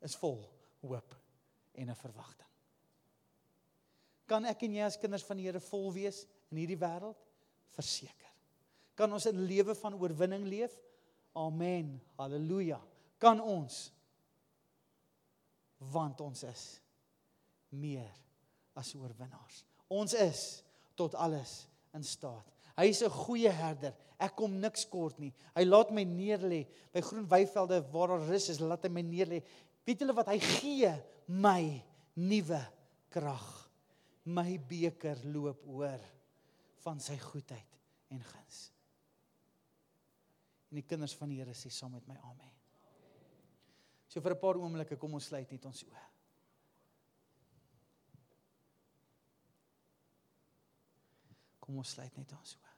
is 0.00 0.16
vol 0.16 0.42
hoop 0.82 1.14
en 1.74 1.90
'n 1.90 1.94
verwagting. 1.94 2.48
Kan 4.26 4.44
ek 4.44 4.62
en 4.62 4.74
jy 4.74 4.82
as 4.82 4.96
kinders 4.96 5.24
van 5.24 5.36
die 5.36 5.44
Here 5.44 5.60
vol 5.60 5.92
wees 5.92 6.26
in 6.50 6.58
hierdie 6.58 6.80
wêreld? 6.80 7.16
Verseker. 7.70 8.32
Kan 8.94 9.12
ons 9.12 9.26
'n 9.26 9.46
lewe 9.46 9.74
van 9.74 9.94
oorwinning 9.94 10.44
leef? 10.44 10.72
Amen. 11.34 12.00
Halleluja. 12.16 12.80
Kan 13.18 13.40
ons 13.40 13.92
want 15.92 16.20
ons 16.20 16.42
is 16.48 16.64
meer 17.74 18.10
as 18.78 18.94
oorwinnaars. 18.94 19.62
Ons 19.92 20.14
is 20.18 20.42
tot 20.98 21.14
alles 21.14 21.64
in 21.94 22.04
staat. 22.06 22.50
Hy 22.74 22.88
is 22.90 23.02
'n 23.02 23.10
goeie 23.10 23.50
herder. 23.50 23.94
Ek 24.18 24.34
kom 24.36 24.58
niks 24.60 24.84
kort 24.84 25.18
nie. 25.18 25.32
Hy 25.54 25.64
laat 25.64 25.90
my 25.90 26.04
neerlê 26.04 26.66
by 26.92 27.00
groen 27.00 27.28
weivelde 27.28 27.80
waar 27.92 28.08
daar 28.08 28.28
rus 28.28 28.48
is, 28.48 28.60
laat 28.60 28.82
hy 28.82 28.88
my 28.88 29.02
neerlê. 29.02 29.42
Weet 29.86 30.00
julle 30.00 30.14
wat 30.14 30.26
hy 30.26 30.38
gee? 30.38 30.90
My 31.26 31.82
nuwe 32.16 32.60
krag. 33.10 33.70
My 34.24 34.58
beker 34.58 35.18
loop 35.24 35.66
oor 35.66 36.00
van 36.84 37.00
sy 37.00 37.18
goedheid 37.18 37.78
en 38.10 38.22
guns. 38.22 38.72
En 40.70 40.80
die 40.80 40.88
kinders 40.88 41.14
van 41.14 41.28
die 41.28 41.38
Here 41.38 41.54
sê 41.54 41.70
saam 41.70 41.92
met 41.92 42.06
my 42.08 42.16
amen. 42.16 42.53
So 44.14 44.22
vir 44.22 44.30
'n 44.30 44.38
paar 44.38 44.54
oomblikke 44.54 44.96
kom 44.96 45.14
ons 45.18 45.26
sluit 45.26 45.50
net 45.50 45.64
ons 45.66 45.80
oë. 45.82 46.02
Kom 51.58 51.80
ons 51.82 51.94
sluit 51.96 52.16
net 52.16 52.32
ons 52.36 52.52
oë. 52.60 52.74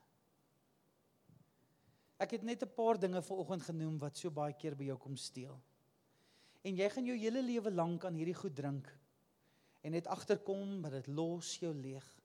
Ek 2.24 2.30
het 2.30 2.42
net 2.42 2.62
'n 2.64 2.72
paar 2.74 2.98
dinge 2.98 3.20
vanoggend 3.22 3.62
genoem 3.62 3.98
wat 3.98 4.16
so 4.16 4.30
baie 4.30 4.54
keer 4.54 4.74
by 4.74 4.84
jou 4.84 4.96
kom 4.96 5.16
steel. 5.16 5.60
En 6.64 6.74
jy 6.74 6.88
gaan 6.88 7.04
jou 7.04 7.16
hele 7.16 7.42
lewe 7.42 7.70
lank 7.70 8.04
aan 8.04 8.14
hierdie 8.14 8.34
goed 8.34 8.56
drink 8.56 8.88
en 9.82 9.92
net 9.92 10.06
agterkom 10.06 10.80
dat 10.82 10.92
dit 10.92 11.06
los 11.06 11.58
jou 11.58 11.74
leeg. 11.74 12.15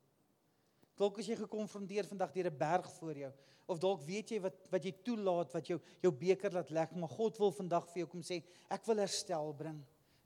Dalk 1.02 1.18
as 1.18 1.30
jy 1.32 1.36
gekonfronteer 1.40 2.06
vandag 2.06 2.34
deur 2.36 2.50
'n 2.52 2.58
berg 2.58 2.92
voor 3.00 3.18
jou 3.18 3.32
of 3.72 3.80
dalk 3.80 4.02
weet 4.06 4.32
jy 4.34 4.40
wat 4.44 4.58
wat 4.72 4.84
jy 4.86 4.92
toelaat 5.06 5.54
wat 5.56 5.68
jou 5.68 5.80
jou 6.04 6.12
beker 6.12 6.54
laat 6.54 6.70
lek, 6.70 6.96
maar 6.96 7.10
God 7.10 7.38
wil 7.40 7.52
vandag 7.52 7.88
vir 7.90 8.04
jou 8.04 8.10
kom 8.12 8.22
sê, 8.22 8.42
ek 8.70 8.86
wil 8.86 8.98
herstel 8.98 9.54
bring. 9.54 9.80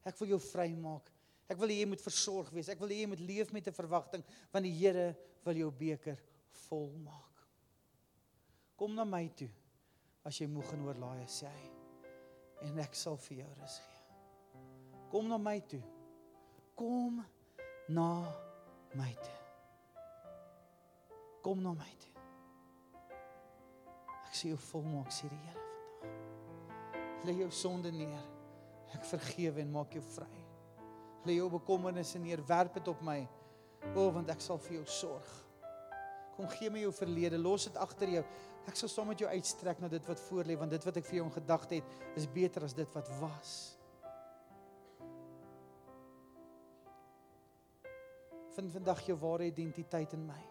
Ek 0.06 0.18
wil 0.20 0.36
jou 0.36 0.40
vrymaak. 0.40 1.12
Ek 1.50 1.60
wil 1.62 1.70
hê 1.70 1.80
jy 1.82 1.90
moet 1.90 2.02
versorg 2.02 2.50
wees. 2.54 2.70
Ek 2.70 2.80
wil 2.82 2.90
hê 2.90 3.04
jy 3.04 3.08
moet 3.08 3.20
leef 3.20 3.54
met 3.54 3.68
'n 3.68 3.74
verwagting 3.74 4.24
want 4.52 4.64
die 4.64 4.74
Here 4.74 5.16
wil 5.46 5.56
jou 5.56 5.72
beker 5.72 6.18
vol 6.68 6.92
maak. 7.04 7.48
Kom 8.76 8.96
na 8.96 9.06
my 9.06 9.28
toe 9.30 9.50
as 10.26 10.40
jy 10.40 10.48
moeg 10.48 10.74
en 10.74 10.86
oorlaai 10.88 11.24
is, 11.24 11.44
sê 11.44 11.48
hy. 11.48 11.70
En 12.68 12.80
ek 12.80 12.96
sal 12.96 13.18
vir 13.18 13.38
jou 13.38 13.54
rus 13.62 13.80
gee. 13.80 13.96
Kom 15.12 15.28
na 15.28 15.38
my 15.38 15.60
toe. 15.62 15.84
Kom 16.76 17.24
na 17.88 18.34
my 18.96 19.14
toe. 19.14 19.45
Kom 21.46 21.62
na 21.62 21.76
my 21.78 21.92
toe. 22.02 22.14
Ek 24.26 24.34
sê 24.34 24.50
jou 24.50 24.58
volmaak 24.72 25.12
sê 25.14 25.30
die 25.30 25.42
Here 25.44 25.62
vandag. 25.62 27.28
Lê 27.28 27.36
jou 27.44 27.52
sonde 27.54 27.92
neer. 27.94 28.24
Ek 28.98 29.06
vergewe 29.06 29.62
en 29.62 29.74
maak 29.76 29.94
jou 29.94 30.02
vry. 30.16 30.32
Lê 31.26 31.36
jou 31.38 31.50
bekommernisse 31.54 32.18
neer, 32.22 32.42
werp 32.50 32.80
dit 32.80 32.90
op 32.90 33.04
my. 33.06 33.20
O, 33.94 34.08
want 34.16 34.32
ek 34.34 34.42
sal 34.42 34.58
vir 34.66 34.80
jou 34.80 34.88
sorg. 34.90 35.30
Kom 36.36 36.50
gee 36.52 36.72
my 36.74 36.82
jou 36.82 36.92
verlede, 36.98 37.38
los 37.40 37.68
dit 37.70 37.78
agter 37.82 38.16
jou. 38.18 38.26
Ek 38.66 38.82
sal 38.82 38.90
saam 38.92 39.12
met 39.14 39.22
jou 39.22 39.30
uitstrek 39.30 39.84
na 39.84 39.92
dit 39.94 40.10
wat 40.10 40.26
voor 40.26 40.50
lê, 40.50 40.58
want 40.58 40.74
dit 40.74 40.90
wat 40.90 40.98
ek 40.98 41.06
vir 41.06 41.20
jou 41.20 41.28
in 41.30 41.38
gedagte 41.38 41.78
het, 41.78 41.94
is 42.18 42.26
beter 42.26 42.66
as 42.66 42.74
dit 42.74 42.98
wat 42.98 43.14
was. 43.22 43.54
Vind 48.58 48.74
vandag 48.74 49.06
jou 49.06 49.22
ware 49.22 49.46
identiteit 49.54 50.18
in 50.18 50.26
my. 50.26 50.42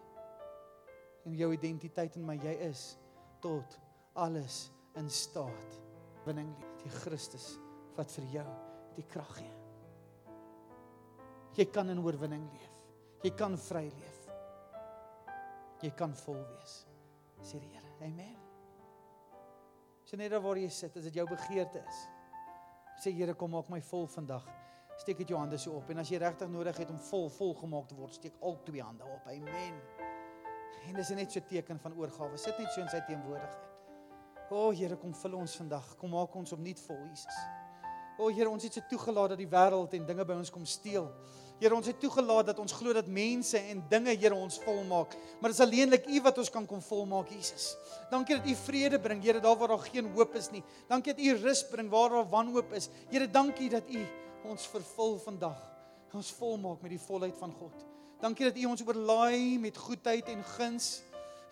En 1.25 1.35
jou 1.35 1.49
identiteit 1.53 2.15
in 2.19 2.25
my, 2.25 2.37
jy 2.37 2.53
is 2.67 2.95
tot 3.43 3.77
alles 4.21 4.69
in 4.99 5.09
staat. 5.09 5.81
Winning 6.25 6.51
die 6.83 6.91
Christus 7.01 7.55
wat 7.95 8.11
vir 8.17 8.25
jou 8.39 8.47
die 8.95 9.05
krag 9.09 9.31
gee. 9.39 9.53
Jy 11.55 11.69
kan 11.71 11.89
in 11.91 12.01
oorwinning 12.03 12.43
leef. 12.51 12.71
Jy 13.23 13.31
kan 13.37 13.55
vry 13.57 13.85
leef. 13.87 14.25
Jy 15.83 15.91
kan 15.97 16.13
vol 16.25 16.41
wees. 16.51 16.81
Sê 17.45 17.59
die 17.61 17.71
Here. 17.71 17.91
Amen. 18.03 18.35
Sien 20.05 20.21
net 20.21 20.35
waar 20.41 20.59
jy 20.59 20.69
sit, 20.69 20.97
as 20.97 21.07
dit 21.07 21.17
jou 21.17 21.25
begeerte 21.29 21.81
is. 21.81 22.01
Sê 23.01 23.13
Here, 23.15 23.35
kom 23.37 23.55
maak 23.55 23.71
my 23.71 23.81
vol 23.89 24.07
vandag. 24.11 24.45
Steek 25.01 25.19
dit 25.23 25.31
jou 25.33 25.39
hande 25.39 25.57
so 25.59 25.75
op 25.75 25.89
en 25.91 25.99
as 25.99 26.11
jy 26.11 26.21
regtig 26.23 26.51
nodig 26.51 26.77
het 26.79 26.91
om 26.93 26.99
vol 27.09 27.27
vol 27.35 27.55
gemaak 27.59 27.89
te 27.89 27.97
word, 27.97 28.15
steek 28.15 28.37
al 28.39 28.55
twee 28.67 28.83
hande 28.83 29.03
op. 29.03 29.27
Amen. 29.27 29.81
En 30.87 30.93
dis 30.93 31.09
net 31.09 31.31
so 31.31 31.39
'n 31.39 31.47
teken 31.47 31.79
van 31.79 31.93
oorgawe. 31.97 32.37
Sit 32.37 32.57
net 32.57 32.71
so 32.71 32.81
in 32.81 32.89
sy 32.89 33.01
teenwoordigheid. 33.07 33.73
O 34.49 34.71
Here, 34.71 34.95
kom 34.95 35.13
vul 35.13 35.33
ons 35.33 35.55
vandag. 35.55 35.95
Kom 35.97 36.09
maak 36.13 36.35
ons 36.35 36.51
opnuut 36.51 36.79
vol, 36.79 36.99
Jesus. 37.09 37.37
O 38.17 38.29
Here, 38.29 38.49
ons 38.49 38.63
het 38.63 38.73
se 38.73 38.83
toegelaat 38.89 39.33
dat 39.33 39.41
die 39.41 39.49
wêreld 39.49 39.93
en 39.93 40.05
dinge 40.05 40.25
by 40.25 40.33
ons 40.33 40.51
kom 40.53 40.65
steel. 40.65 41.09
Here, 41.59 41.75
ons 41.75 41.87
het 41.87 41.99
toegelaat 41.99 42.45
dat 42.51 42.59
ons 42.59 42.75
glo 42.75 42.93
dat 42.93 43.07
mense 43.07 43.57
en 43.57 43.81
dinge 43.89 44.15
Here 44.15 44.35
ons 44.35 44.59
volmaak, 44.59 45.15
maar 45.39 45.51
dit 45.51 45.59
is 45.59 45.65
alleenlik 45.65 46.07
U 46.07 46.21
wat 46.21 46.37
ons 46.37 46.51
kan 46.51 46.67
kom 46.67 46.81
volmaak, 46.81 47.31
Jesus. 47.31 47.75
Dankie 48.11 48.37
dat 48.37 48.47
U 48.47 48.55
vrede 48.65 48.99
bring, 48.99 49.23
Here, 49.23 49.39
daar 49.39 49.57
waar 49.57 49.73
daar 49.73 49.87
geen 49.87 50.11
hoop 50.13 50.35
is 50.35 50.51
nie. 50.51 50.63
Dankie 50.87 51.13
dat 51.13 51.23
U 51.23 51.35
rus 51.47 51.63
bring 51.71 51.89
waar 51.89 52.09
daar 52.09 52.29
wanhoop 52.29 52.73
is. 52.73 52.89
Here, 53.09 53.27
dankie 53.27 53.69
dat 53.69 53.89
U 53.89 54.05
ons 54.51 54.67
vervul 54.67 55.17
vandag. 55.25 55.59
Ons 56.15 56.31
volmaak 56.31 56.81
met 56.81 56.93
die 56.93 57.01
volheid 57.01 57.35
van 57.37 57.51
God. 57.51 57.94
Dankie 58.25 58.47
dat 58.47 58.57
U 58.57 58.65
ons 58.65 58.81
oorlaai 58.81 59.59
met 59.61 59.77
goedheid 59.77 60.29
en 60.33 60.39
guns. 60.55 61.03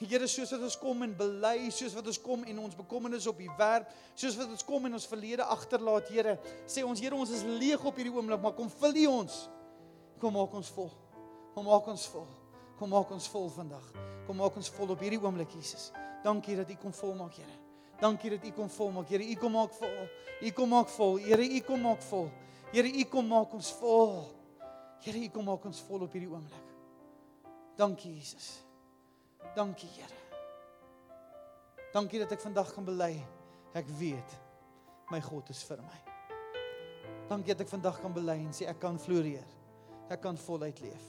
Here, 0.01 0.25
soos 0.27 0.49
wat 0.55 0.63
ons 0.65 0.75
kom 0.81 1.05
en 1.05 1.11
bely, 1.15 1.69
soos 1.71 1.93
wat 1.93 2.07
ons 2.09 2.17
kom 2.19 2.41
en 2.49 2.63
ons 2.65 2.73
bekommernis 2.75 3.27
op 3.29 3.37
U 3.39 3.49
werp, 3.59 3.91
soos 4.17 4.35
wat 4.39 4.49
ons 4.49 4.65
kom 4.65 4.89
en 4.89 4.97
ons 4.97 5.05
verlede 5.11 5.45
agterlaat, 5.53 6.09
Here, 6.09 6.33
sê 6.65 6.81
ons 6.81 6.99
Here, 6.99 7.13
ons 7.13 7.29
is 7.29 7.45
leeg 7.61 7.85
op 7.85 8.01
hierdie 8.01 8.15
oomblik, 8.15 8.41
maar 8.41 8.57
kom 8.57 8.73
vul 8.73 8.99
U 9.03 9.05
ons. 9.19 9.37
Kom 10.19 10.33
maak 10.33 10.57
ons 10.57 10.73
vol. 10.73 10.89
Kom 11.53 11.69
maak 11.69 11.93
ons 11.93 12.09
vol. 12.09 12.27
Kom 12.81 12.95
maak 12.97 13.15
ons 13.19 13.31
vol 13.37 13.49
vandag. 13.53 13.87
Kom 14.25 14.41
maak 14.41 14.57
ons 14.57 14.73
vol 14.73 14.97
op 14.97 15.05
hierdie 15.05 15.21
oomblik 15.21 15.53
Jesus. 15.53 15.91
Dankie 16.25 16.57
dat 16.57 16.73
U 16.73 16.81
kom 16.81 17.01
volmaak, 17.03 17.37
Here. 17.37 17.59
Dankie 18.01 18.33
dat 18.33 18.49
U 18.49 18.57
kom 18.57 18.77
volmaak, 18.81 19.13
Here. 19.13 19.29
U 19.29 19.41
kom 19.45 19.59
maak 19.61 19.77
vol. 19.77 20.07
U 20.41 20.57
kom 20.57 20.73
maak 20.73 20.95
vol. 20.97 21.19
Here, 21.21 21.51
U 21.53 21.67
kom 21.69 21.85
maak 21.85 22.07
vol. 22.09 22.31
Here, 22.73 22.89
U 22.89 23.11
kom 23.13 23.29
maak 23.29 23.53
ons 23.61 23.75
vol. 23.77 24.23
Here, 25.03 25.19
U 25.19 25.29
kom 25.35 25.49
maak 25.49 25.65
ons 25.67 25.81
vol 25.83 26.05
op 26.05 26.13
hierdie 26.15 26.31
oomblik. 26.31 26.69
Dankie 27.75 28.13
Jesus. 28.15 28.61
Dankie 29.57 29.89
Here. 29.97 30.19
Dankie 31.91 32.21
dat 32.21 32.31
ek 32.31 32.41
vandag 32.41 32.71
kan 32.71 32.85
bely. 32.87 33.11
Ek 33.75 33.89
weet 33.99 34.37
my 35.11 35.19
God 35.25 35.51
is 35.51 35.63
vir 35.67 35.81
my. 35.83 35.99
Dankie 37.27 37.51
dat 37.51 37.65
ek 37.65 37.73
vandag 37.73 37.99
kan 37.99 38.15
bely 38.15 38.37
en 38.45 38.55
sê 38.55 38.69
ek 38.71 38.79
kan 38.79 38.95
floreer. 39.01 39.49
Ek 40.07 40.23
kan 40.23 40.39
voluit 40.39 40.79
leef. 40.85 41.03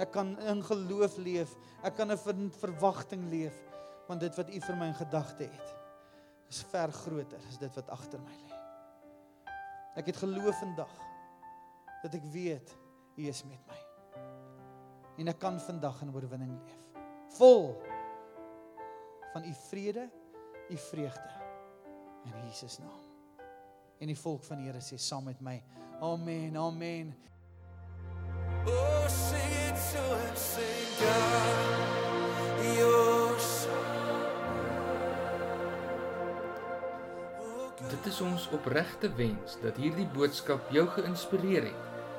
Ek 0.00 0.10
kan 0.10 0.34
in 0.50 0.64
geloof 0.66 1.16
leef. 1.22 1.54
Ek 1.86 1.94
kan 1.94 2.10
'n 2.10 2.50
verwagting 2.50 3.30
leef 3.30 3.54
want 4.08 4.20
dit 4.20 4.34
wat 4.34 4.50
U 4.50 4.60
vir 4.60 4.76
my 4.76 4.86
in 4.90 4.98
gedagte 4.98 5.46
het 5.46 5.76
is 6.50 6.62
ver 6.66 6.90
groter 6.90 7.38
as 7.48 7.58
dit 7.58 7.74
wat 7.76 7.88
agter 7.94 8.18
my 8.18 8.34
lê. 8.42 8.54
Ek 9.96 10.06
het 10.06 10.16
geloof 10.16 10.58
vandag 10.58 10.96
dat 12.02 12.14
ek 12.14 12.24
weet 12.32 12.79
U 13.20 13.28
is 13.28 13.44
met 13.44 13.60
my. 13.68 13.78
En 15.20 15.28
ek 15.28 15.38
kan 15.42 15.58
vandag 15.60 16.00
in 16.04 16.12
oorwinning 16.14 16.54
leef. 16.56 16.76
Vol 17.36 17.74
van 19.34 19.44
U 19.44 19.52
vrede, 19.68 20.08
U 20.70 20.76
vreugde 20.76 21.30
in 22.24 22.32
Jesus 22.46 22.78
naam. 22.78 23.02
En 24.00 24.08
die 24.08 24.16
volk 24.16 24.44
van 24.44 24.62
die 24.62 24.70
Here 24.70 24.80
sê 24.80 24.96
saam 24.96 25.28
met 25.28 25.40
my: 25.44 25.58
Amen. 26.00 26.56
Amen. 26.56 27.12
Oh, 28.64 29.06
sing 29.08 29.52
it 29.68 29.76
to 29.92 30.02
him, 30.16 30.36
sing 30.36 30.88
God, 31.00 32.76
you're 32.76 33.40
so. 33.40 33.76
Dit 37.90 38.06
is 38.06 38.20
ons 38.24 38.48
opregte 38.56 39.12
wens 39.16 39.60
dat 39.60 39.76
hierdie 39.80 40.08
boodskap 40.14 40.68
jou 40.72 40.86
geïnspireer 40.96 41.68
het 41.68 41.89